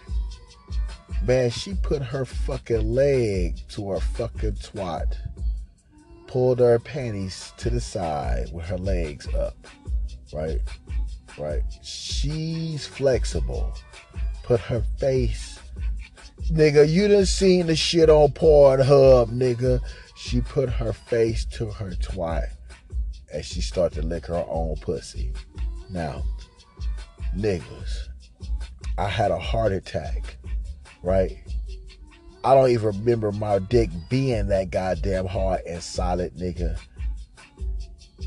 Man, 1.26 1.50
she 1.50 1.74
put 1.74 2.02
her 2.02 2.24
fucking 2.24 2.94
leg 2.94 3.58
to 3.70 3.90
her 3.90 4.00
fucking 4.00 4.52
twat. 4.52 5.14
Pulled 6.26 6.60
her 6.60 6.78
panties 6.78 7.52
to 7.58 7.70
the 7.70 7.80
side 7.80 8.50
with 8.52 8.64
her 8.66 8.78
legs 8.78 9.26
up. 9.34 9.56
Right? 10.32 10.60
Right? 11.36 11.62
She's 11.82 12.86
flexible. 12.86 13.74
Put 14.42 14.60
her 14.60 14.82
face. 14.98 15.58
Nigga, 16.50 16.88
you 16.88 17.08
done 17.08 17.26
seen 17.26 17.66
the 17.66 17.76
shit 17.76 18.08
on 18.08 18.30
Pornhub, 18.30 19.30
nigga. 19.30 19.80
She 20.18 20.40
put 20.40 20.68
her 20.68 20.92
face 20.92 21.44
to 21.52 21.66
her 21.66 21.92
twat 21.92 22.48
and 23.32 23.44
she 23.44 23.60
started 23.60 24.02
to 24.02 24.06
lick 24.06 24.26
her 24.26 24.44
own 24.48 24.74
pussy. 24.80 25.32
Now, 25.90 26.24
niggas, 27.36 28.08
I 28.98 29.08
had 29.08 29.30
a 29.30 29.38
heart 29.38 29.70
attack, 29.70 30.36
right? 31.04 31.38
I 32.42 32.52
don't 32.52 32.70
even 32.70 32.98
remember 32.98 33.30
my 33.30 33.60
dick 33.60 33.90
being 34.10 34.48
that 34.48 34.70
goddamn 34.70 35.26
hard 35.26 35.60
and 35.64 35.80
solid, 35.80 36.36
nigga. 36.36 36.76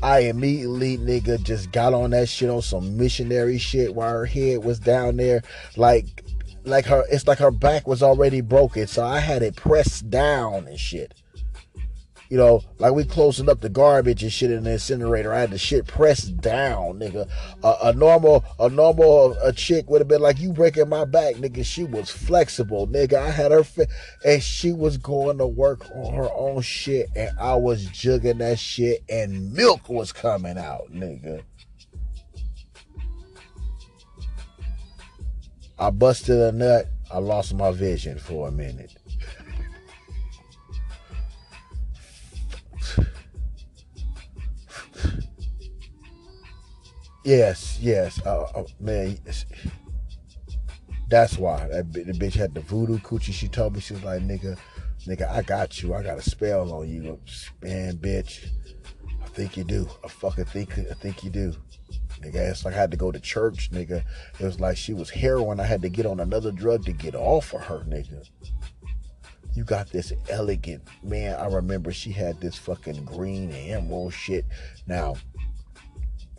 I 0.02 0.20
immediately, 0.20 0.96
nigga, 0.96 1.42
just 1.42 1.72
got 1.72 1.92
on 1.92 2.10
that 2.10 2.30
shit 2.30 2.48
on 2.48 2.62
some 2.62 2.96
missionary 2.96 3.58
shit 3.58 3.94
while 3.94 4.12
her 4.12 4.24
head 4.24 4.64
was 4.64 4.78
down 4.78 5.18
there. 5.18 5.42
Like, 5.76 6.24
like 6.64 6.86
her, 6.86 7.04
it's 7.10 7.26
like 7.26 7.38
her 7.38 7.50
back 7.50 7.86
was 7.86 8.02
already 8.02 8.40
broken. 8.40 8.86
So 8.86 9.04
I 9.04 9.18
had 9.18 9.42
it 9.42 9.56
pressed 9.56 10.08
down 10.08 10.66
and 10.66 10.80
shit. 10.80 11.21
You 12.32 12.38
know, 12.38 12.62
like 12.78 12.94
we 12.94 13.04
closing 13.04 13.50
up 13.50 13.60
the 13.60 13.68
garbage 13.68 14.22
and 14.22 14.32
shit 14.32 14.50
in 14.50 14.64
the 14.64 14.72
incinerator. 14.72 15.34
I 15.34 15.40
had 15.40 15.50
the 15.50 15.58
shit 15.58 15.86
pressed 15.86 16.38
down, 16.38 16.98
nigga. 16.98 17.28
A 17.62 17.92
normal, 17.92 18.42
a 18.58 18.70
normal, 18.70 19.36
a 19.42 19.52
chick 19.52 19.90
would 19.90 20.00
have 20.00 20.08
been 20.08 20.22
like, 20.22 20.40
"You 20.40 20.54
breaking 20.54 20.88
my 20.88 21.04
back, 21.04 21.34
nigga." 21.34 21.62
She 21.62 21.84
was 21.84 22.08
flexible, 22.08 22.88
nigga. 22.88 23.18
I 23.18 23.28
had 23.28 23.52
her, 23.52 23.62
fi- 23.62 23.84
and 24.24 24.42
she 24.42 24.72
was 24.72 24.96
going 24.96 25.36
to 25.36 25.46
work 25.46 25.84
on 25.94 26.14
her 26.14 26.30
own 26.32 26.62
shit, 26.62 27.10
and 27.14 27.38
I 27.38 27.54
was 27.56 27.84
jugging 27.88 28.38
that 28.38 28.58
shit, 28.58 29.04
and 29.10 29.52
milk 29.52 29.90
was 29.90 30.10
coming 30.10 30.56
out, 30.56 30.90
nigga. 30.90 31.42
I 35.78 35.90
busted 35.90 36.38
a 36.38 36.50
nut. 36.50 36.86
I 37.12 37.18
lost 37.18 37.52
my 37.52 37.72
vision 37.72 38.18
for 38.18 38.48
a 38.48 38.50
minute. 38.50 38.96
Yes, 47.24 47.78
yes, 47.80 48.20
uh, 48.26 48.42
uh, 48.54 48.64
man. 48.80 49.16
That's 51.08 51.38
why 51.38 51.68
that 51.68 51.92
the 51.92 52.12
bitch 52.12 52.34
had 52.34 52.54
the 52.54 52.60
voodoo 52.62 52.98
coochie. 52.98 53.32
She 53.32 53.46
told 53.46 53.74
me 53.74 53.80
she 53.80 53.94
was 53.94 54.02
like, 54.02 54.22
"Nigga, 54.22 54.58
nigga, 55.06 55.30
I 55.30 55.42
got 55.42 55.82
you. 55.82 55.94
I 55.94 56.02
got 56.02 56.18
a 56.18 56.22
spell 56.22 56.72
on 56.72 56.88
you, 56.88 57.20
man, 57.62 57.96
bitch. 57.98 58.46
I 59.22 59.26
think 59.28 59.56
you 59.56 59.62
do. 59.62 59.88
I 60.04 60.08
fucking 60.08 60.46
think, 60.46 60.76
I 60.78 60.94
think 60.94 61.22
you 61.22 61.30
do." 61.30 61.54
Nigga, 62.20 62.50
it's 62.50 62.64
like 62.64 62.74
I 62.74 62.78
had 62.78 62.90
to 62.90 62.96
go 62.96 63.12
to 63.12 63.20
church, 63.20 63.70
nigga. 63.70 64.02
It 64.40 64.44
was 64.44 64.58
like 64.58 64.76
she 64.76 64.92
was 64.92 65.10
heroin. 65.10 65.60
I 65.60 65.64
had 65.64 65.82
to 65.82 65.88
get 65.88 66.06
on 66.06 66.18
another 66.18 66.50
drug 66.50 66.84
to 66.86 66.92
get 66.92 67.14
off 67.14 67.52
of 67.54 67.62
her, 67.62 67.84
nigga. 67.88 68.28
You 69.54 69.64
got 69.64 69.90
this 69.90 70.12
elegant 70.28 70.82
man. 71.04 71.36
I 71.36 71.46
remember 71.46 71.92
she 71.92 72.10
had 72.10 72.40
this 72.40 72.56
fucking 72.56 73.04
green 73.04 73.50
and 73.52 73.70
emerald 73.70 74.14
shit. 74.14 74.46
Now, 74.86 75.16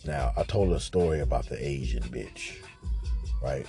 now, 0.06 0.34
I 0.36 0.44
told 0.44 0.72
a 0.74 0.80
story 0.80 1.22
about 1.22 1.48
the 1.48 1.66
Asian 1.66 2.04
bitch, 2.04 2.58
right? 3.42 3.66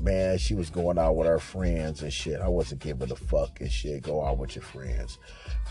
Man, 0.00 0.38
she 0.38 0.54
was 0.54 0.70
going 0.70 0.98
out 0.98 1.16
with 1.16 1.28
her 1.28 1.38
friends 1.38 2.02
and 2.02 2.12
shit. 2.12 2.40
I 2.40 2.48
wasn't 2.48 2.80
giving 2.80 3.12
a 3.12 3.16
fuck 3.16 3.60
and 3.60 3.70
shit. 3.70 4.02
Go 4.02 4.24
out 4.24 4.38
with 4.38 4.56
your 4.56 4.64
friends. 4.64 5.18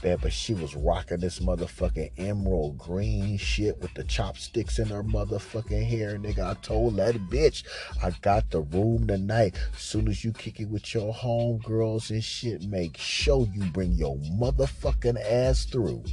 Man, 0.03 0.19
but 0.21 0.31
she 0.31 0.53
was 0.53 0.75
rocking 0.75 1.19
this 1.19 1.39
motherfucking 1.39 2.11
emerald 2.17 2.77
green 2.77 3.37
shit 3.37 3.81
with 3.81 3.93
the 3.93 4.03
chopsticks 4.03 4.79
in 4.79 4.87
her 4.87 5.03
motherfucking 5.03 5.85
hair. 5.85 6.17
Nigga, 6.17 6.51
I 6.51 6.53
told 6.61 6.95
that 6.97 7.15
bitch, 7.29 7.63
I 8.01 8.11
got 8.21 8.49
the 8.51 8.61
room 8.61 9.07
tonight. 9.07 9.57
Soon 9.75 10.07
as 10.07 10.23
you 10.23 10.31
kick 10.31 10.59
it 10.59 10.69
with 10.69 10.93
your 10.93 11.13
homegirls 11.13 12.11
and 12.11 12.23
shit, 12.23 12.63
make 12.63 12.97
sure 12.97 13.47
you 13.53 13.63
bring 13.71 13.91
your 13.93 14.17
motherfucking 14.17 15.21
ass 15.29 15.65
through. 15.65 16.03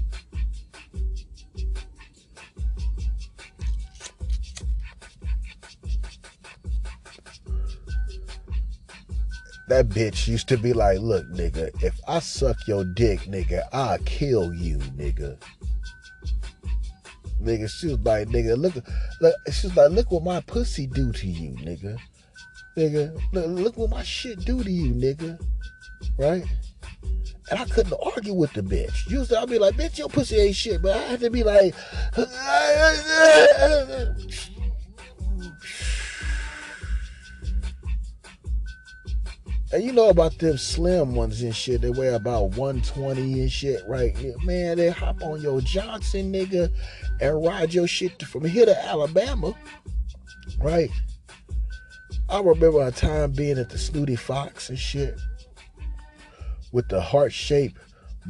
That 9.69 9.89
bitch 9.89 10.29
used 10.29 10.49
to 10.49 10.57
be 10.57 10.73
like, 10.73 11.01
look, 11.01 11.27
nigga, 11.29 11.71
if 11.83 11.99
I 12.07 12.21
suck 12.21 12.67
your 12.67 12.85
dick, 12.85 13.21
nigga, 13.21 13.63
I'll 13.73 13.99
kill 13.99 14.55
you, 14.55 14.79
nigga. 14.79 15.37
Nigga, 17.43 17.71
she 17.71 17.89
was 17.89 17.99
like, 18.01 18.29
nigga, 18.29 18.57
look, 18.57 18.75
look, 19.21 19.35
she 19.53 19.69
was 19.69 19.77
like, 19.77 19.91
look 19.91 20.11
what 20.11 20.25
my 20.25 20.41
pussy 20.41 20.87
do 20.87 21.13
to 21.13 21.27
you, 21.27 21.53
nigga. 21.57 21.99
Nigga, 22.77 23.21
look, 23.33 23.47
look 23.47 23.77
what 23.77 23.91
my 23.91 24.03
shit 24.03 24.45
do 24.45 24.63
to 24.63 24.71
you, 24.71 24.95
nigga. 24.95 25.41
Right? 26.19 26.45
And 27.51 27.61
I 27.61 27.65
couldn't 27.65 27.99
argue 28.15 28.35
with 28.35 28.53
the 28.53 28.63
bitch. 28.63 29.09
Usually 29.09 29.37
I'd 29.37 29.49
be 29.49 29.59
like, 29.59 29.75
bitch, 29.75 29.99
your 29.99 30.09
pussy 30.09 30.37
ain't 30.37 30.57
shit, 30.57 30.83
but 30.83 30.97
I 30.97 31.01
had 31.01 31.21
to 31.21 31.31
be 31.31 31.45
like, 31.45 31.75
And 39.71 39.85
you 39.85 39.93
know 39.93 40.09
about 40.09 40.39
them 40.39 40.57
slim 40.57 41.15
ones 41.15 41.43
and 41.43 41.55
shit. 41.55 41.83
They 41.83 41.91
weigh 41.91 42.15
about 42.15 42.57
120 42.57 43.41
and 43.41 43.53
shit, 43.53 43.83
right? 43.87 44.17
Man, 44.43 44.79
they 44.79 44.89
hop 44.89 45.23
on 45.23 45.43
your 45.43 45.61
Johnson, 45.61 46.33
nigga, 46.33 46.73
and 47.21 47.45
ride 47.45 47.75
your 47.75 47.87
shit 47.87 48.23
from 48.23 48.45
here 48.47 48.65
to 48.65 48.85
Alabama, 48.87 49.55
right? 50.59 50.89
I 52.31 52.41
remember 52.41 52.87
a 52.87 52.91
time 52.91 53.33
being 53.33 53.59
at 53.59 53.69
the 53.69 53.79
Snooty 53.79 54.17
Fox 54.17 54.71
and 54.71 54.79
shit 54.79 55.19
with 56.73 56.89
the 56.89 57.01
heart 57.01 57.33
shaped 57.33 57.79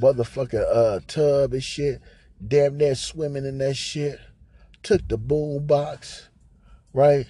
motherfucking 0.01 0.65
uh, 0.73 1.01
tub 1.07 1.53
and 1.53 1.63
shit. 1.63 2.01
Damn 2.47 2.77
near 2.77 2.95
swimming 2.95 3.45
in 3.45 3.59
that 3.59 3.77
shit. 3.77 4.19
Took 4.83 5.07
the 5.09 5.19
boom 5.19 5.67
box, 5.67 6.29
right? 6.93 7.27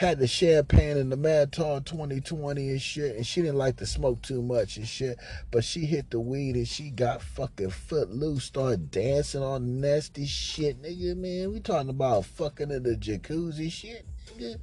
Had 0.00 0.18
the 0.18 0.26
champagne 0.26 0.96
and 0.96 1.12
the 1.12 1.16
Mad 1.18 1.50
Dog 1.50 1.84
2020 1.84 2.70
and 2.70 2.80
shit, 2.80 3.16
and 3.16 3.26
she 3.26 3.42
didn't 3.42 3.58
like 3.58 3.76
to 3.76 3.86
smoke 3.86 4.22
too 4.22 4.40
much 4.40 4.78
and 4.78 4.88
shit, 4.88 5.18
but 5.50 5.62
she 5.62 5.80
hit 5.80 6.10
the 6.10 6.18
weed 6.18 6.54
and 6.54 6.66
she 6.66 6.88
got 6.88 7.20
fucking 7.20 7.68
foot 7.68 8.08
loose, 8.08 8.44
started 8.44 8.90
dancing 8.90 9.42
on 9.42 9.82
nasty 9.82 10.24
shit, 10.24 10.80
nigga, 10.80 11.14
man. 11.14 11.52
We 11.52 11.60
talking 11.60 11.90
about 11.90 12.24
fucking 12.24 12.70
in 12.70 12.82
the 12.82 12.96
jacuzzi 12.96 13.70
shit, 13.70 14.06
nigga. 14.38 14.58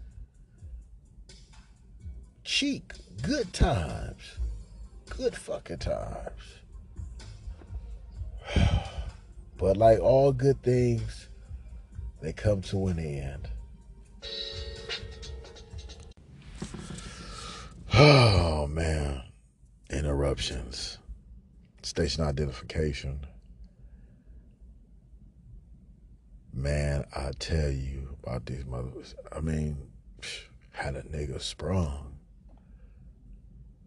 Cheek, 2.43 2.93
good 3.21 3.53
times. 3.53 4.39
Good 5.07 5.35
fucking 5.35 5.77
times. 5.77 6.41
But 9.59 9.77
like 9.77 9.99
all 9.99 10.33
good 10.33 10.63
things, 10.63 11.29
they 12.21 12.33
come 12.33 12.61
to 12.63 12.87
an 12.87 12.97
end. 12.97 13.47
Oh 17.99 18.67
man, 18.67 19.23
interruptions, 19.89 20.99
station 21.81 22.23
identification. 22.23 23.25
Man, 26.53 27.05
I 27.15 27.31
tell 27.39 27.71
you 27.71 28.15
about 28.21 28.45
these 28.45 28.65
mothers. 28.65 29.15
I 29.31 29.39
mean, 29.39 29.77
had 30.71 30.95
a 30.95 31.01
nigga 31.01 31.41
sprung. 31.41 32.19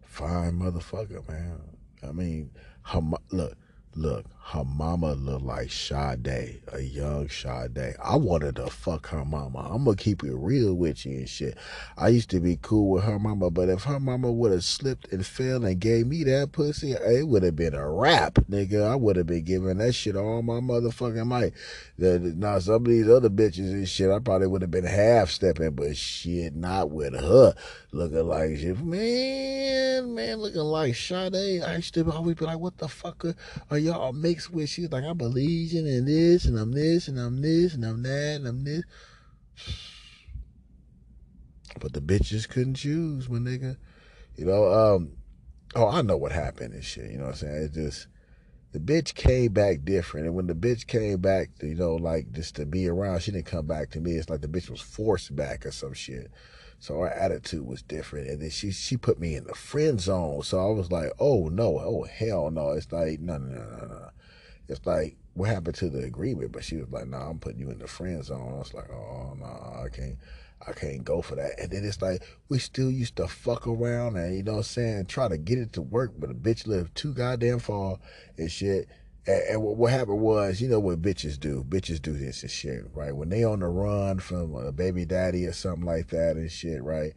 Fine 0.03 0.59
motherfucker, 0.59 1.25
man. 1.29 1.61
I 2.03 2.11
mean, 2.11 2.51
her, 2.83 2.99
look, 3.31 3.55
Look, 3.95 4.25
her 4.43 4.65
mama 4.65 5.13
looked 5.13 5.45
like 5.45 5.71
Sade, 5.71 6.61
a 6.73 6.81
young 6.81 7.29
Sade. 7.29 7.95
I 8.03 8.17
wanted 8.17 8.57
to 8.57 8.67
fuck 8.67 9.07
her 9.09 9.23
mama. 9.23 9.59
I'm 9.71 9.85
gonna 9.85 9.95
keep 9.95 10.23
it 10.23 10.33
real 10.33 10.73
with 10.73 11.05
you 11.05 11.19
and 11.19 11.29
shit. 11.29 11.57
I 11.97 12.09
used 12.09 12.29
to 12.31 12.41
be 12.41 12.57
cool 12.61 12.89
with 12.89 13.03
her 13.05 13.17
mama, 13.17 13.49
but 13.49 13.69
if 13.69 13.83
her 13.83 13.99
mama 13.99 14.29
would 14.29 14.51
have 14.51 14.65
slipped 14.65 15.07
and 15.13 15.25
fell 15.25 15.63
and 15.63 15.79
gave 15.79 16.07
me 16.07 16.25
that 16.25 16.51
pussy, 16.51 16.91
it 16.91 17.27
would 17.27 17.43
have 17.43 17.55
been 17.55 17.75
a 17.75 17.89
wrap, 17.89 18.33
nigga. 18.49 18.85
I 18.85 18.95
would 18.95 19.15
have 19.15 19.27
been 19.27 19.45
giving 19.45 19.77
that 19.77 19.93
shit 19.93 20.17
all 20.17 20.41
my 20.41 20.59
motherfucking 20.59 21.27
might. 21.27 21.53
Now, 21.97 22.59
some 22.59 22.75
of 22.75 22.85
these 22.85 23.07
other 23.07 23.29
bitches 23.29 23.71
and 23.71 23.87
shit, 23.87 24.11
I 24.11 24.19
probably 24.19 24.47
would 24.47 24.63
have 24.63 24.71
been 24.71 24.83
half 24.83 25.29
stepping, 25.29 25.71
but 25.71 25.95
shit, 25.95 26.55
not 26.55 26.89
with 26.89 27.13
her 27.13 27.53
looking 27.93 28.27
like 28.27 28.57
shit. 28.57 28.79
Man, 28.79 30.13
man, 30.13 30.37
looking 30.37 30.59
like 30.61 30.95
Sade. 30.95 31.61
I 31.61 31.75
used 31.77 31.93
to 31.93 32.11
always 32.11 32.35
be 32.35 32.45
like, 32.45 32.59
what 32.59 32.77
the 32.77 32.89
fuck 32.89 33.23
are 33.69 33.77
y'all 33.77 34.11
with? 34.49 34.69
She's 34.69 34.91
like, 34.91 35.03
I'm 35.03 35.19
a 35.19 35.25
legion 35.25 35.85
and 35.87 36.07
this, 36.07 36.45
and 36.45 36.57
I'm 36.57 36.71
this, 36.71 37.07
and 37.07 37.19
I'm 37.19 37.41
this, 37.41 37.73
and 37.73 37.85
I'm 37.85 38.03
that, 38.03 38.35
and 38.37 38.47
I'm 38.47 38.63
this. 38.63 38.83
But 41.79 41.93
the 41.93 42.01
bitches 42.01 42.47
couldn't 42.47 42.75
choose 42.75 43.29
when 43.29 43.45
nigga, 43.45 43.77
you 44.35 44.45
know, 44.45 44.71
um, 44.71 45.13
oh, 45.75 45.87
I 45.87 46.01
know 46.01 46.17
what 46.17 46.31
happened 46.31 46.73
and 46.73 46.83
shit, 46.83 47.11
you 47.11 47.17
know 47.17 47.25
what 47.25 47.31
I'm 47.31 47.37
saying? 47.37 47.63
It 47.63 47.73
just, 47.73 48.07
the 48.71 48.79
bitch 48.79 49.15
came 49.15 49.51
back 49.51 49.83
different. 49.83 50.27
And 50.27 50.35
when 50.35 50.47
the 50.47 50.53
bitch 50.53 50.87
came 50.87 51.19
back, 51.19 51.49
you 51.61 51.75
know, 51.75 51.95
like 51.95 52.31
just 52.31 52.55
to 52.55 52.65
be 52.65 52.87
around, 52.87 53.21
she 53.21 53.31
didn't 53.31 53.45
come 53.45 53.67
back 53.67 53.89
to 53.91 53.99
me. 53.99 54.13
It's 54.13 54.29
like 54.29 54.41
the 54.41 54.47
bitch 54.47 54.69
was 54.69 54.81
forced 54.81 55.35
back 55.35 55.65
or 55.65 55.71
some 55.71 55.93
shit. 55.93 56.31
So 56.79 56.99
her 56.99 57.09
attitude 57.09 57.65
was 57.65 57.81
different. 57.81 58.29
And 58.29 58.41
then 58.41 58.49
she 58.49 58.71
she 58.71 58.97
put 58.97 59.19
me 59.19 59.35
in 59.35 59.43
the 59.43 59.53
friend 59.53 59.99
zone. 59.99 60.43
So 60.43 60.59
I 60.59 60.71
was 60.71 60.91
like, 60.91 61.11
oh 61.19 61.49
no, 61.49 61.79
oh 61.79 62.03
hell 62.03 62.49
no. 62.49 62.71
It's 62.71 62.91
like, 62.91 63.19
no, 63.19 63.37
no, 63.37 63.55
no, 63.55 63.77
no, 63.77 63.87
no. 63.87 64.09
It's 64.71 64.85
like, 64.85 65.17
what 65.33 65.49
happened 65.49 65.75
to 65.75 65.89
the 65.89 65.99
agreement? 65.99 66.51
But 66.51 66.63
she 66.63 66.77
was 66.77 66.89
like, 66.89 67.07
no, 67.07 67.19
nah, 67.19 67.29
I'm 67.29 67.39
putting 67.39 67.59
you 67.59 67.69
in 67.69 67.79
the 67.79 67.87
friend 67.87 68.23
zone. 68.23 68.53
I 68.55 68.57
was 68.57 68.73
like, 68.73 68.89
oh 68.89 69.35
no, 69.37 69.45
nah, 69.45 69.83
I 69.83 69.89
can't. 69.89 70.17
I 70.67 70.73
can't 70.73 71.03
go 71.03 71.23
for 71.23 71.33
that. 71.35 71.59
And 71.59 71.71
then 71.71 71.83
it's 71.83 72.03
like 72.03 72.21
we 72.47 72.59
still 72.59 72.91
used 72.91 73.15
to 73.15 73.27
fuck 73.27 73.65
around 73.65 74.15
and 74.15 74.35
you 74.35 74.43
know 74.43 74.51
what 74.51 74.57
I'm 74.59 74.63
saying, 74.63 75.05
try 75.07 75.27
to 75.27 75.37
get 75.37 75.57
it 75.57 75.73
to 75.73 75.81
work, 75.81 76.11
but 76.19 76.29
a 76.29 76.35
bitch 76.35 76.67
lived 76.67 76.93
too 76.93 77.15
goddamn 77.15 77.57
far 77.57 77.97
and 78.37 78.51
shit. 78.51 78.87
And, 79.25 79.41
and 79.49 79.63
what, 79.63 79.77
what 79.77 79.91
happened 79.91 80.21
was, 80.21 80.61
you 80.61 80.67
know 80.67 80.79
what 80.79 81.01
bitches 81.01 81.39
do? 81.39 81.65
Bitches 81.67 81.99
do 81.99 82.13
this 82.13 82.43
and 82.43 82.51
shit, 82.51 82.85
right? 82.93 83.15
When 83.15 83.29
they 83.29 83.43
on 83.43 83.61
the 83.61 83.67
run 83.69 84.19
from 84.19 84.53
a 84.53 84.71
baby 84.71 85.03
daddy 85.03 85.47
or 85.47 85.53
something 85.53 85.85
like 85.85 86.09
that 86.09 86.35
and 86.35 86.51
shit, 86.51 86.83
right? 86.83 87.13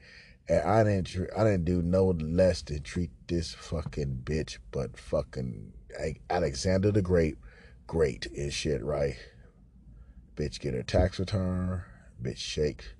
And 0.48 0.62
I 0.62 0.82
didn't, 0.82 1.14
I 1.36 1.44
didn't 1.44 1.66
do 1.66 1.82
no 1.82 2.14
less 2.18 2.62
than 2.62 2.82
treat 2.82 3.10
this 3.28 3.52
fucking 3.52 4.22
bitch, 4.24 4.56
but 4.70 4.98
fucking 4.98 5.72
Alexander 6.30 6.90
the 6.90 7.02
Great, 7.02 7.36
great 7.86 8.26
and 8.36 8.52
shit, 8.52 8.82
right? 8.82 9.16
Bitch 10.36 10.60
get 10.60 10.74
her 10.74 10.82
tax 10.82 11.18
return, 11.18 11.82
bitch 12.22 12.38
shake. 12.38 12.94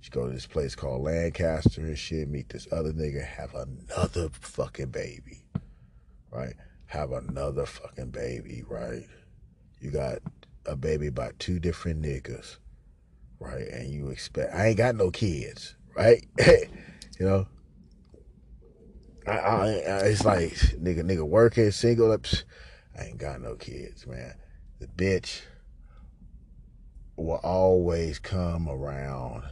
She 0.00 0.10
go 0.10 0.26
to 0.26 0.32
this 0.32 0.46
place 0.46 0.74
called 0.74 1.02
Lancaster 1.02 1.80
and 1.80 1.98
shit, 1.98 2.28
meet 2.28 2.48
this 2.48 2.66
other 2.72 2.92
nigga, 2.92 3.24
have 3.24 3.54
another 3.54 4.28
fucking 4.30 4.90
baby, 4.90 5.44
right? 6.30 6.54
Have 6.86 7.12
another 7.12 7.66
fucking 7.66 8.10
baby, 8.10 8.64
right? 8.68 9.04
You 9.80 9.90
got 9.90 10.18
a 10.66 10.76
baby 10.76 11.10
by 11.10 11.30
two 11.38 11.58
different 11.58 12.02
niggas, 12.02 12.58
right? 13.38 13.66
And 13.68 13.90
you 13.90 14.08
expect, 14.08 14.54
I 14.54 14.68
ain't 14.68 14.78
got 14.78 14.96
no 14.96 15.10
kids, 15.10 15.76
right? 15.96 16.24
you 16.46 17.26
know, 17.26 17.46
I, 19.26 19.32
I, 19.32 19.68
it's 20.06 20.24
like 20.24 20.50
nigga, 20.50 21.02
nigga 21.02 21.22
working 21.22 21.70
single. 21.70 22.16
Psh, 22.18 22.42
I 22.98 23.04
ain't 23.04 23.18
got 23.18 23.40
no 23.40 23.54
kids, 23.54 24.06
man. 24.06 24.34
The 24.78 24.86
bitch 24.86 25.42
will 27.16 27.40
always 27.42 28.18
come 28.18 28.68
around 28.68 29.44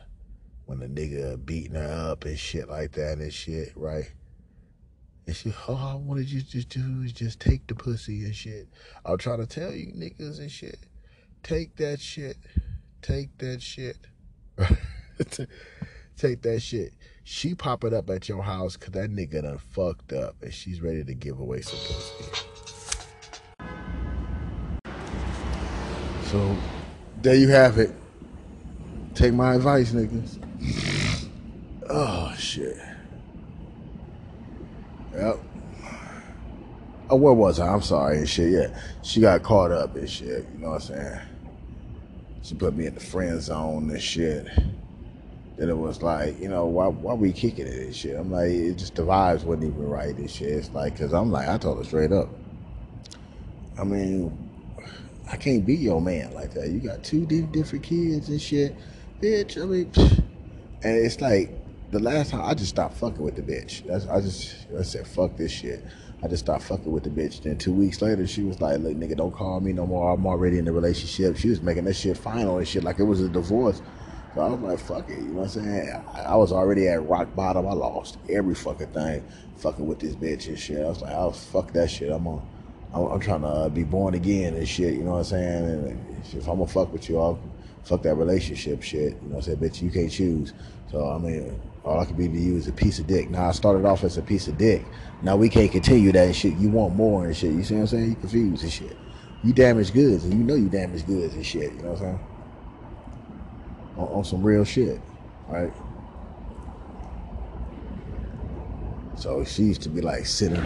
when 0.67 0.81
the 0.81 0.87
nigga 0.87 1.45
beating 1.45 1.75
her 1.75 2.11
up 2.11 2.25
and 2.25 2.39
shit 2.39 2.69
like 2.69 2.93
that 2.93 3.19
and 3.19 3.33
shit, 3.33 3.73
right? 3.75 4.13
And 5.27 5.37
she, 5.37 5.53
all 5.69 5.77
I 5.77 5.95
wanted 5.95 6.31
you 6.31 6.43
to 6.43 6.65
do 6.65 7.03
is 7.05 7.13
just 7.13 7.41
take 7.41 7.67
the 7.67 7.75
pussy 7.75 8.25
and 8.25 8.35
shit. 8.35 8.69
I'm 9.05 9.19
trying 9.19 9.39
to 9.39 9.47
tell 9.47 9.73
you 9.73 9.93
niggas 9.93 10.39
and 10.39 10.51
shit. 10.51 10.79
Take 11.43 11.77
that 11.77 12.01
shit. 12.01 12.37
Take 13.03 13.37
that 13.39 13.63
shit. 13.63 13.97
take 16.17 16.43
that 16.43 16.61
shit. 16.61 16.93
She 17.25 17.55
pop 17.55 17.85
it 17.85 17.93
up 17.93 18.11
at 18.11 18.29
your 18.29 18.43
house 18.43 18.77
because 18.77 18.93
that 18.93 19.11
nigga 19.11 19.43
done 19.43 19.59
fucked 19.59 20.13
up 20.13 20.37
and 20.43 20.53
she's 20.53 20.81
ready 20.81 21.05
to 21.05 21.15
give 21.15 21.39
away 21.39 21.61
some 21.61 21.79
pussy. 21.79 22.50
So 26.31 26.57
there 27.23 27.35
you 27.35 27.49
have 27.49 27.79
it. 27.79 27.93
Take 29.17 29.35
my 29.35 29.55
advice, 29.55 29.91
niggas. 29.91 30.39
Oh 31.89 32.33
shit. 32.39 32.77
Yep. 35.13 35.41
Oh, 37.11 37.17
where 37.17 37.33
was 37.33 37.59
I? 37.59 37.67
I'm 37.67 37.83
sorry 37.83 38.19
and 38.19 38.29
shit. 38.29 38.53
Yeah, 38.53 38.81
she 39.03 39.21
got 39.21 39.43
caught 39.43 39.73
up 39.73 39.97
and 39.97 40.09
shit. 40.09 40.47
You 40.55 40.61
know 40.61 40.69
what 40.69 40.75
I'm 40.75 40.97
saying? 40.97 41.21
She 42.43 42.55
put 42.55 42.77
me 42.77 42.87
in 42.87 42.95
the 42.95 43.01
friend 43.01 43.43
zone 43.43 43.91
and 43.91 44.01
shit. 44.01 44.47
Then 45.57 45.69
it 45.69 45.77
was 45.77 46.01
like, 46.01 46.41
you 46.41 46.49
know, 46.49 46.67
why 46.67 46.87
why 46.87 47.15
we 47.15 47.33
kicking 47.33 47.67
it 47.67 47.87
and 47.87 47.97
shit? 47.97 48.17
I'm 48.17 48.31
like, 48.31 48.51
it 48.51 48.75
just 48.75 48.95
the 48.95 49.03
vibes 49.03 49.43
wasn't 49.43 49.65
even 49.65 49.89
right 49.89 50.17
and 50.17 50.31
shit. 50.31 50.51
It's 50.51 50.71
like, 50.71 50.97
cause 50.97 51.13
I'm 51.13 51.33
like, 51.33 51.49
I 51.49 51.59
told 51.59 51.79
her 51.79 51.85
straight 51.85 52.13
up. 52.13 52.29
I 53.77 53.83
mean, 53.83 54.40
I 55.31 55.37
can't 55.37 55.65
be 55.65 55.77
your 55.77 56.01
man 56.01 56.33
like 56.33 56.53
that. 56.55 56.69
You 56.71 56.81
got 56.81 57.05
two 57.05 57.25
different 57.25 57.85
kids 57.85 58.29
and 58.29 58.41
shit, 58.41 58.75
bitch. 59.21 59.61
I 59.61 59.65
mean, 59.65 59.91
and 60.83 60.97
it's 60.97 61.21
like 61.21 61.53
the 61.93 62.01
last 62.01 62.31
time 62.31 62.43
I 62.43 62.55
just 62.55 62.71
stopped 62.71 62.97
fucking 62.97 63.23
with 63.23 63.37
the 63.37 63.43
bitch. 63.43 63.87
That's 63.87 64.07
I 64.07 64.21
just 64.21 64.67
I 64.77 64.83
said 64.83 65.07
fuck 65.07 65.37
this 65.37 65.53
shit. 65.53 65.85
I 66.23 66.29
just 66.29 66.45
stopped 66.45 66.65
fucking 66.65 66.91
with 66.91 67.05
the 67.05 67.11
bitch. 67.11 67.43
Then 67.43 67.57
two 67.59 67.73
weeks 67.73 68.03
later, 68.03 68.27
she 68.27 68.43
was 68.43 68.61
like, 68.61 68.81
"Look, 68.81 68.95
nigga, 68.95 69.17
don't 69.17 69.33
call 69.33 69.61
me 69.61 69.73
no 69.73 69.87
more. 69.87 70.13
I'm 70.13 70.27
already 70.27 70.59
in 70.59 70.65
the 70.65 70.73
relationship." 70.73 71.37
She 71.37 71.49
was 71.49 71.63
making 71.63 71.85
that 71.85 71.95
shit 71.95 72.17
final 72.17 72.59
and 72.59 72.67
shit 72.67 72.83
like 72.83 72.99
it 72.99 73.05
was 73.05 73.21
a 73.21 73.29
divorce. 73.29 73.81
So 74.35 74.43
I 74.43 74.49
was 74.49 74.61
like, 74.61 74.79
fuck 74.79 75.11
it, 75.11 75.19
you 75.19 75.25
know 75.25 75.41
what 75.41 75.57
I'm 75.57 75.65
saying? 75.65 76.05
I, 76.15 76.37
was 76.37 76.53
already 76.53 76.87
at 76.87 77.05
rock 77.09 77.35
bottom. 77.35 77.67
I 77.67 77.73
lost 77.73 78.17
every 78.29 78.55
fucking 78.55 78.87
thing 78.89 79.25
fucking 79.57 79.85
with 79.85 79.99
this 79.99 80.15
bitch 80.15 80.47
and 80.47 80.57
shit. 80.57 80.79
I 80.79 80.89
was 80.89 81.03
like, 81.03 81.13
oh, 81.13 81.33
fuck 81.33 81.73
that 81.73 81.91
shit. 81.91 82.13
I'm 82.13 82.29
on, 82.29 82.47
I'm, 82.95 83.07
I'm 83.07 83.21
trying 83.21 83.43
to 83.43 83.47
uh, 83.47 83.69
be 83.69 83.85
born 83.85 84.15
again 84.15 84.55
and 84.55 84.69
shit, 84.69 84.95
you 84.95 85.03
know 85.03 85.13
what 85.13 85.19
I'm 85.19 85.25
saying? 85.25 85.65
And 85.65 86.25
if 86.33 86.49
I'm 86.49 86.59
gonna 86.59 86.67
fuck 86.67 86.93
with 86.93 87.09
you, 87.09 87.19
I'll 87.21 87.39
fuck 87.85 88.03
that 88.03 88.15
relationship 88.15 88.83
shit. 88.83 89.15
You 89.23 89.29
know 89.29 89.37
what 89.37 89.37
I'm 89.37 89.43
saying? 89.43 89.59
Bitch, 89.59 89.83
you 89.83 89.91
can't 89.91 90.11
choose. 90.11 90.53
So, 90.91 91.09
I 91.09 91.19
mean, 91.19 91.61
all 91.85 91.99
I 92.01 92.05
can 92.05 92.17
be 92.17 92.29
to 92.29 92.39
you 92.39 92.57
is 92.57 92.69
a 92.69 92.73
piece 92.73 92.99
of 92.99 93.07
dick. 93.07 93.31
Now, 93.31 93.49
I 93.49 93.53
started 93.53 93.85
off 93.85 94.05
as 94.05 94.19
a 94.19 94.23
piece 94.23 94.49
of 94.49 94.59
dick. 94.59 94.85
Now 95.23 95.37
we 95.37 95.49
can't 95.49 95.71
continue 95.71 96.13
that 96.13 96.35
shit. 96.35 96.57
You 96.57 96.69
want 96.69 96.95
more 96.95 97.25
and 97.25 97.37
shit. 97.37 97.53
You 97.53 97.63
see 97.63 97.75
what 97.75 97.81
I'm 97.83 97.87
saying? 97.87 98.09
You 98.11 98.15
confused 98.17 98.63
and 98.63 98.73
shit. 98.73 98.97
You 99.43 99.53
damage 99.53 99.93
goods 99.93 100.25
and 100.25 100.35
you 100.35 100.41
know 100.41 100.55
you 100.55 100.69
damage 100.69 101.07
goods 101.07 101.35
and 101.35 101.47
shit. 101.47 101.73
You 101.73 101.83
know 101.83 101.91
what 101.91 101.99
I'm 101.99 101.99
saying? 101.99 102.21
on, 104.01 104.09
on 104.09 104.25
some 104.25 104.43
real 104.43 104.65
shit, 104.65 105.01
right? 105.49 105.73
So 109.17 109.45
she 109.45 109.65
used 109.65 109.83
to 109.83 109.89
be 109.89 110.01
like 110.01 110.25
sitting 110.25 110.63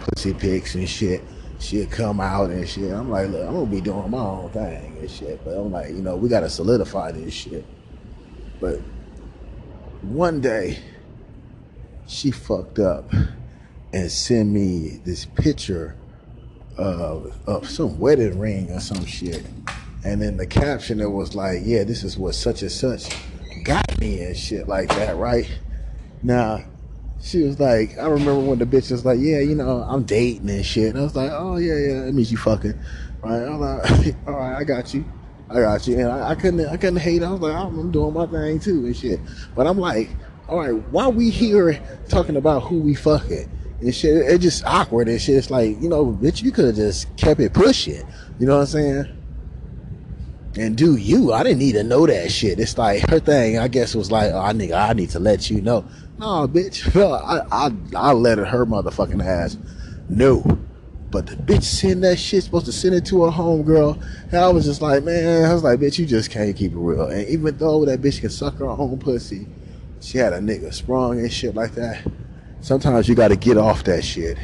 pussy 0.00 0.32
pics 0.32 0.74
and 0.76 0.88
shit. 0.88 1.22
She'd 1.58 1.90
come 1.90 2.20
out 2.20 2.50
and 2.50 2.68
shit. 2.68 2.92
I'm 2.92 3.10
like, 3.10 3.28
look, 3.28 3.46
I'm 3.46 3.54
gonna 3.54 3.66
be 3.66 3.80
doing 3.80 4.10
my 4.10 4.18
own 4.18 4.50
thing 4.50 4.96
and 4.98 5.10
shit. 5.10 5.44
But 5.44 5.56
I'm 5.56 5.72
like, 5.72 5.88
you 5.88 6.02
know, 6.02 6.16
we 6.16 6.28
gotta 6.28 6.48
solidify 6.48 7.12
this 7.12 7.34
shit. 7.34 7.64
But 8.60 8.80
one 10.02 10.40
day, 10.40 10.78
she 12.06 12.30
fucked 12.30 12.78
up 12.78 13.12
and 13.92 14.10
sent 14.10 14.50
me 14.50 15.00
this 15.04 15.24
picture 15.24 15.96
of, 16.76 17.36
of 17.46 17.68
some 17.68 17.98
wedding 17.98 18.38
ring 18.38 18.70
or 18.70 18.80
some 18.80 19.04
shit. 19.04 19.44
And 20.04 20.22
then 20.22 20.36
the 20.36 20.46
caption 20.46 21.00
it 21.00 21.10
was 21.10 21.34
like, 21.34 21.58
yeah, 21.64 21.84
this 21.84 22.04
is 22.04 22.16
what 22.16 22.34
such 22.34 22.62
and 22.62 22.70
such 22.70 23.10
got 23.64 24.00
me 24.00 24.20
and 24.22 24.36
shit 24.36 24.68
like 24.68 24.88
that, 24.90 25.16
right? 25.16 25.48
Now, 26.22 26.64
she 27.20 27.42
was 27.42 27.58
like, 27.58 27.98
I 27.98 28.06
remember 28.06 28.38
when 28.38 28.58
the 28.58 28.66
bitch 28.66 28.90
was 28.90 29.04
like, 29.04 29.18
yeah, 29.20 29.40
you 29.40 29.54
know, 29.54 29.84
I'm 29.88 30.04
dating 30.04 30.48
and 30.50 30.64
shit. 30.64 30.90
And 30.90 30.98
I 30.98 31.02
was 31.02 31.16
like, 31.16 31.30
oh, 31.32 31.56
yeah, 31.56 31.74
yeah, 31.74 32.04
that 32.04 32.12
means 32.12 32.30
you 32.30 32.38
fucking. 32.38 32.78
Right? 33.22 33.42
I'm 33.42 33.60
like, 33.60 34.16
all 34.26 34.34
right, 34.34 34.56
I 34.56 34.64
got 34.64 34.94
you. 34.94 35.04
I 35.50 35.60
got 35.60 35.86
you. 35.86 35.98
And 35.98 36.08
I, 36.08 36.30
I 36.30 36.34
couldn't, 36.34 36.66
I 36.66 36.76
couldn't 36.76 37.00
hate. 37.00 37.22
I 37.22 37.30
was 37.30 37.40
like, 37.40 37.54
I'm 37.54 37.90
doing 37.90 38.14
my 38.14 38.26
thing 38.26 38.60
too 38.60 38.86
and 38.86 38.96
shit. 38.96 39.20
But 39.54 39.66
I'm 39.66 39.78
like, 39.78 40.10
all 40.48 40.58
right, 40.58 40.72
why 40.90 41.08
we 41.08 41.30
here 41.30 41.80
talking 42.08 42.36
about 42.36 42.60
who 42.60 42.80
we 42.80 42.94
fucking? 42.94 43.50
And 43.80 43.94
shit, 43.94 44.14
it's 44.14 44.42
just 44.42 44.64
awkward 44.64 45.08
and 45.08 45.20
shit. 45.20 45.36
It's 45.36 45.50
like, 45.50 45.80
you 45.80 45.88
know, 45.88 46.06
bitch, 46.06 46.42
you 46.42 46.52
could 46.52 46.66
have 46.66 46.76
just 46.76 47.14
kept 47.16 47.40
it 47.40 47.52
pushing. 47.52 48.06
You 48.38 48.46
know 48.46 48.56
what 48.56 48.62
I'm 48.62 48.66
saying? 48.66 49.18
and 50.58 50.76
do 50.76 50.96
you. 50.96 51.32
I 51.32 51.42
didn't 51.42 51.58
need 51.58 51.72
to 51.72 51.84
know 51.84 52.06
that 52.06 52.30
shit. 52.30 52.58
It's 52.58 52.76
like 52.76 53.08
her 53.08 53.20
thing, 53.20 53.58
I 53.58 53.68
guess, 53.68 53.94
was 53.94 54.10
like, 54.10 54.32
oh, 54.32 54.40
I 54.40 54.52
nigga, 54.52 54.88
I 54.88 54.92
need 54.92 55.10
to 55.10 55.20
let 55.20 55.50
you 55.50 55.60
know. 55.60 55.84
No, 56.18 56.48
bitch. 56.48 56.94
I, 56.96 57.66
I, 57.66 57.72
I 57.96 58.12
let 58.12 58.38
her 58.38 58.66
motherfucking 58.66 59.24
ass 59.24 59.56
No. 60.08 60.58
But 61.10 61.26
the 61.26 61.36
bitch 61.36 61.62
send 61.62 62.04
that 62.04 62.18
shit, 62.18 62.44
supposed 62.44 62.66
to 62.66 62.72
send 62.72 62.94
it 62.94 63.06
to 63.06 63.24
her 63.24 63.30
homegirl. 63.30 64.02
And 64.30 64.34
I 64.34 64.48
was 64.48 64.66
just 64.66 64.82
like, 64.82 65.04
man, 65.04 65.48
I 65.50 65.54
was 65.54 65.62
like, 65.62 65.80
bitch, 65.80 65.98
you 65.98 66.04
just 66.04 66.30
can't 66.30 66.54
keep 66.54 66.72
it 66.72 66.78
real. 66.78 67.06
And 67.06 67.26
even 67.28 67.56
though 67.56 67.84
that 67.86 68.02
bitch 68.02 68.20
can 68.20 68.28
suck 68.28 68.58
her 68.58 68.66
own 68.66 68.98
pussy, 68.98 69.46
she 70.00 70.18
had 70.18 70.34
a 70.34 70.38
nigga 70.38 70.72
sprung 70.72 71.18
and 71.18 71.32
shit 71.32 71.54
like 71.54 71.74
that. 71.76 72.04
Sometimes 72.60 73.08
you 73.08 73.14
gotta 73.14 73.36
get 73.36 73.56
off 73.56 73.84
that 73.84 74.04
shit. 74.04 74.36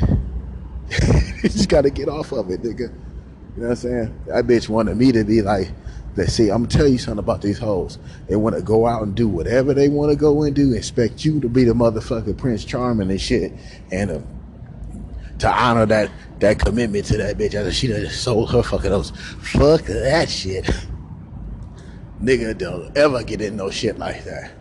you 1.43 1.49
just 1.51 1.69
gotta 1.69 1.91
get 1.91 2.09
off 2.09 2.33
of 2.33 2.51
it, 2.51 2.63
nigga. 2.63 2.81
You 2.81 3.63
know 3.63 3.69
what 3.69 3.71
I'm 3.71 3.77
saying? 3.77 4.21
That 4.27 4.47
bitch 4.47 4.69
wanted 4.69 4.97
me 4.97 5.13
to 5.13 5.25
be 5.25 5.43
like, 5.43 5.71
they 6.15 6.27
see, 6.27 6.51
I'm 6.51 6.65
gonna 6.65 6.69
tell 6.69 6.87
you 6.87 6.99
something 6.99 7.19
about 7.19 7.43
these 7.43 7.59
hoes. 7.59 7.99
They 8.29 8.37
want 8.37 8.55
to 8.57 8.63
go 8.63 8.87
out 8.87 9.03
and 9.03 9.15
do 9.15 9.29
whatever 9.29 9.75
they 9.75 9.89
want 9.89 10.11
to 10.13 10.17
go 10.17 10.45
and 10.45 10.55
do. 10.55 10.73
Expect 10.73 11.25
you 11.25 11.41
to 11.41 11.49
be 11.49 11.65
the 11.65 11.73
motherfucking 11.73 12.39
Prince 12.39 12.65
Charming 12.65 13.11
and 13.11 13.21
shit, 13.21 13.53
and 13.91 14.11
uh, 14.11 14.21
to 15.41 15.51
honor 15.51 15.87
that 15.87 16.11
that 16.39 16.61
commitment 16.61 17.07
to 17.07 17.17
that 17.17 17.37
bitch. 17.37 17.55
After 17.55 17.73
she 17.73 17.89
done 17.89 18.07
sold 18.11 18.53
her 18.53 18.63
fucking 18.63 18.91
hoes. 18.91 19.11
Fuck 19.41 19.83
that 19.87 20.29
shit. 20.29 20.71
Nigga 22.23 22.57
don't 22.57 22.97
ever 22.97 23.23
get 23.25 23.41
in 23.41 23.57
no 23.57 23.71
shit 23.71 23.99
like 23.99 24.25
that. 24.25 24.53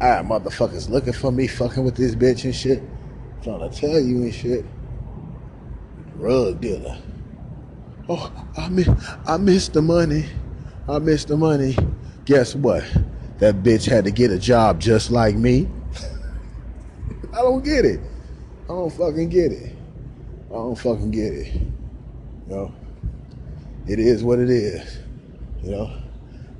I 0.00 0.06
had 0.06 0.26
motherfuckers 0.26 0.88
looking 0.88 1.12
for 1.12 1.32
me 1.32 1.46
fucking 1.46 1.84
with 1.84 1.96
this 1.96 2.14
bitch 2.14 2.44
and 2.44 2.54
shit. 2.54 2.82
Trying 3.42 3.70
to 3.70 3.74
tell 3.74 3.98
you 3.98 4.22
and 4.22 4.34
shit. 4.34 4.64
Drug 6.18 6.60
dealer. 6.60 6.98
Oh, 8.12 8.32
I 8.56 8.68
miss, 8.68 8.88
I 9.24 9.36
missed 9.36 9.72
the 9.72 9.82
money. 9.82 10.24
I 10.88 10.98
missed 10.98 11.28
the 11.28 11.36
money. 11.36 11.76
Guess 12.24 12.56
what? 12.56 12.82
That 13.38 13.62
bitch 13.62 13.86
had 13.86 14.04
to 14.04 14.10
get 14.10 14.32
a 14.32 14.38
job 14.38 14.80
just 14.80 15.12
like 15.12 15.36
me. 15.36 15.68
I 17.32 17.36
don't 17.36 17.64
get 17.64 17.84
it. 17.84 18.00
I 18.64 18.72
don't 18.72 18.92
fucking 18.92 19.28
get 19.28 19.52
it. 19.52 19.76
I 20.50 20.54
don't 20.54 20.74
fucking 20.74 21.12
get 21.12 21.32
it. 21.34 21.54
You 21.54 21.62
know, 22.48 22.74
it 23.86 24.00
is 24.00 24.24
what 24.24 24.40
it 24.40 24.50
is. 24.50 24.98
You 25.62 25.70
know, 25.70 25.92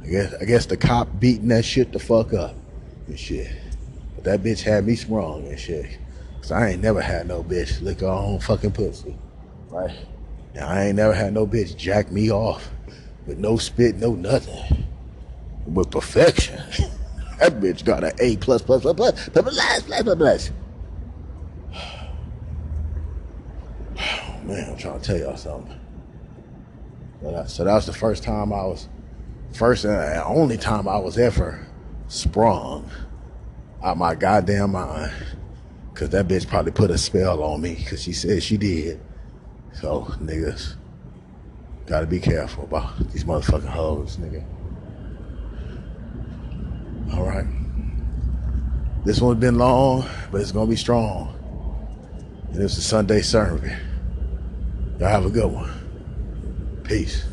I 0.04 0.06
guess 0.06 0.34
I 0.40 0.44
guess 0.44 0.66
the 0.66 0.76
cop 0.76 1.08
beating 1.18 1.48
that 1.48 1.64
shit 1.64 1.90
the 1.90 1.98
fuck 1.98 2.32
up 2.32 2.54
and 3.08 3.18
shit. 3.18 3.50
But 4.14 4.22
that 4.22 4.42
bitch 4.44 4.62
had 4.62 4.86
me 4.86 4.94
sprung 4.94 5.48
and 5.48 5.58
shit. 5.58 5.98
Cause 6.42 6.52
I 6.52 6.68
ain't 6.68 6.80
never 6.80 7.00
had 7.00 7.26
no 7.26 7.42
bitch 7.42 7.82
lick 7.82 8.00
her 8.00 8.06
own 8.06 8.38
fucking 8.38 8.70
pussy 8.70 9.18
Right? 9.68 9.94
Now, 10.54 10.68
I 10.68 10.86
ain't 10.86 10.96
never 10.96 11.14
had 11.14 11.32
no 11.32 11.46
bitch 11.46 11.76
jack 11.76 12.10
me 12.10 12.30
off 12.30 12.70
with 13.26 13.38
no 13.38 13.56
spit, 13.56 13.96
no 13.96 14.14
nothing. 14.14 14.86
With 15.66 15.90
perfection. 15.90 16.56
that 17.38 17.60
bitch 17.60 17.84
got 17.84 18.02
an 18.02 18.12
A 18.18 18.36
plus 18.38 18.62
plus 18.62 18.82
plus 18.82 18.94
plus 18.94 19.28
plus 19.28 19.30
plus 19.30 19.82
plus 19.82 20.02
plus 20.02 20.16
plus. 20.16 20.50
Man, 24.44 24.70
I'm 24.70 24.76
trying 24.76 25.00
to 25.00 25.06
tell 25.06 25.18
y'all 25.18 25.36
something. 25.36 25.78
So 27.46 27.64
that 27.64 27.74
was 27.74 27.86
the 27.86 27.92
first 27.92 28.22
time 28.22 28.52
I 28.52 28.64
was, 28.64 28.88
first 29.52 29.84
and 29.84 30.22
only 30.24 30.56
time 30.56 30.88
I 30.88 30.98
was 30.98 31.18
ever 31.18 31.66
sprung 32.08 32.90
out 33.82 33.98
my 33.98 34.14
goddamn 34.14 34.72
mind. 34.72 35.12
Cause 35.94 36.10
that 36.10 36.28
bitch 36.28 36.48
probably 36.48 36.72
put 36.72 36.90
a 36.90 36.96
spell 36.96 37.42
on 37.42 37.60
me, 37.60 37.84
cause 37.88 38.02
she 38.02 38.12
said 38.12 38.42
she 38.42 38.56
did. 38.56 39.00
So 39.80 40.02
niggas, 40.20 40.74
gotta 41.86 42.06
be 42.06 42.20
careful 42.20 42.64
about 42.64 42.98
these 43.12 43.24
motherfucking 43.24 43.64
hoes, 43.64 44.18
nigga. 44.18 44.44
All 47.14 47.24
right. 47.24 47.46
This 49.06 49.22
one's 49.22 49.40
been 49.40 49.56
long, 49.56 50.06
but 50.30 50.42
it's 50.42 50.52
gonna 50.52 50.68
be 50.68 50.76
strong. 50.76 51.34
And 52.52 52.62
it's 52.62 52.76
a 52.76 52.82
Sunday 52.82 53.22
sermon. 53.22 53.74
Y'all 54.98 55.08
have 55.08 55.24
a 55.24 55.30
good 55.30 55.50
one. 55.50 55.72
Peace. 56.84 57.24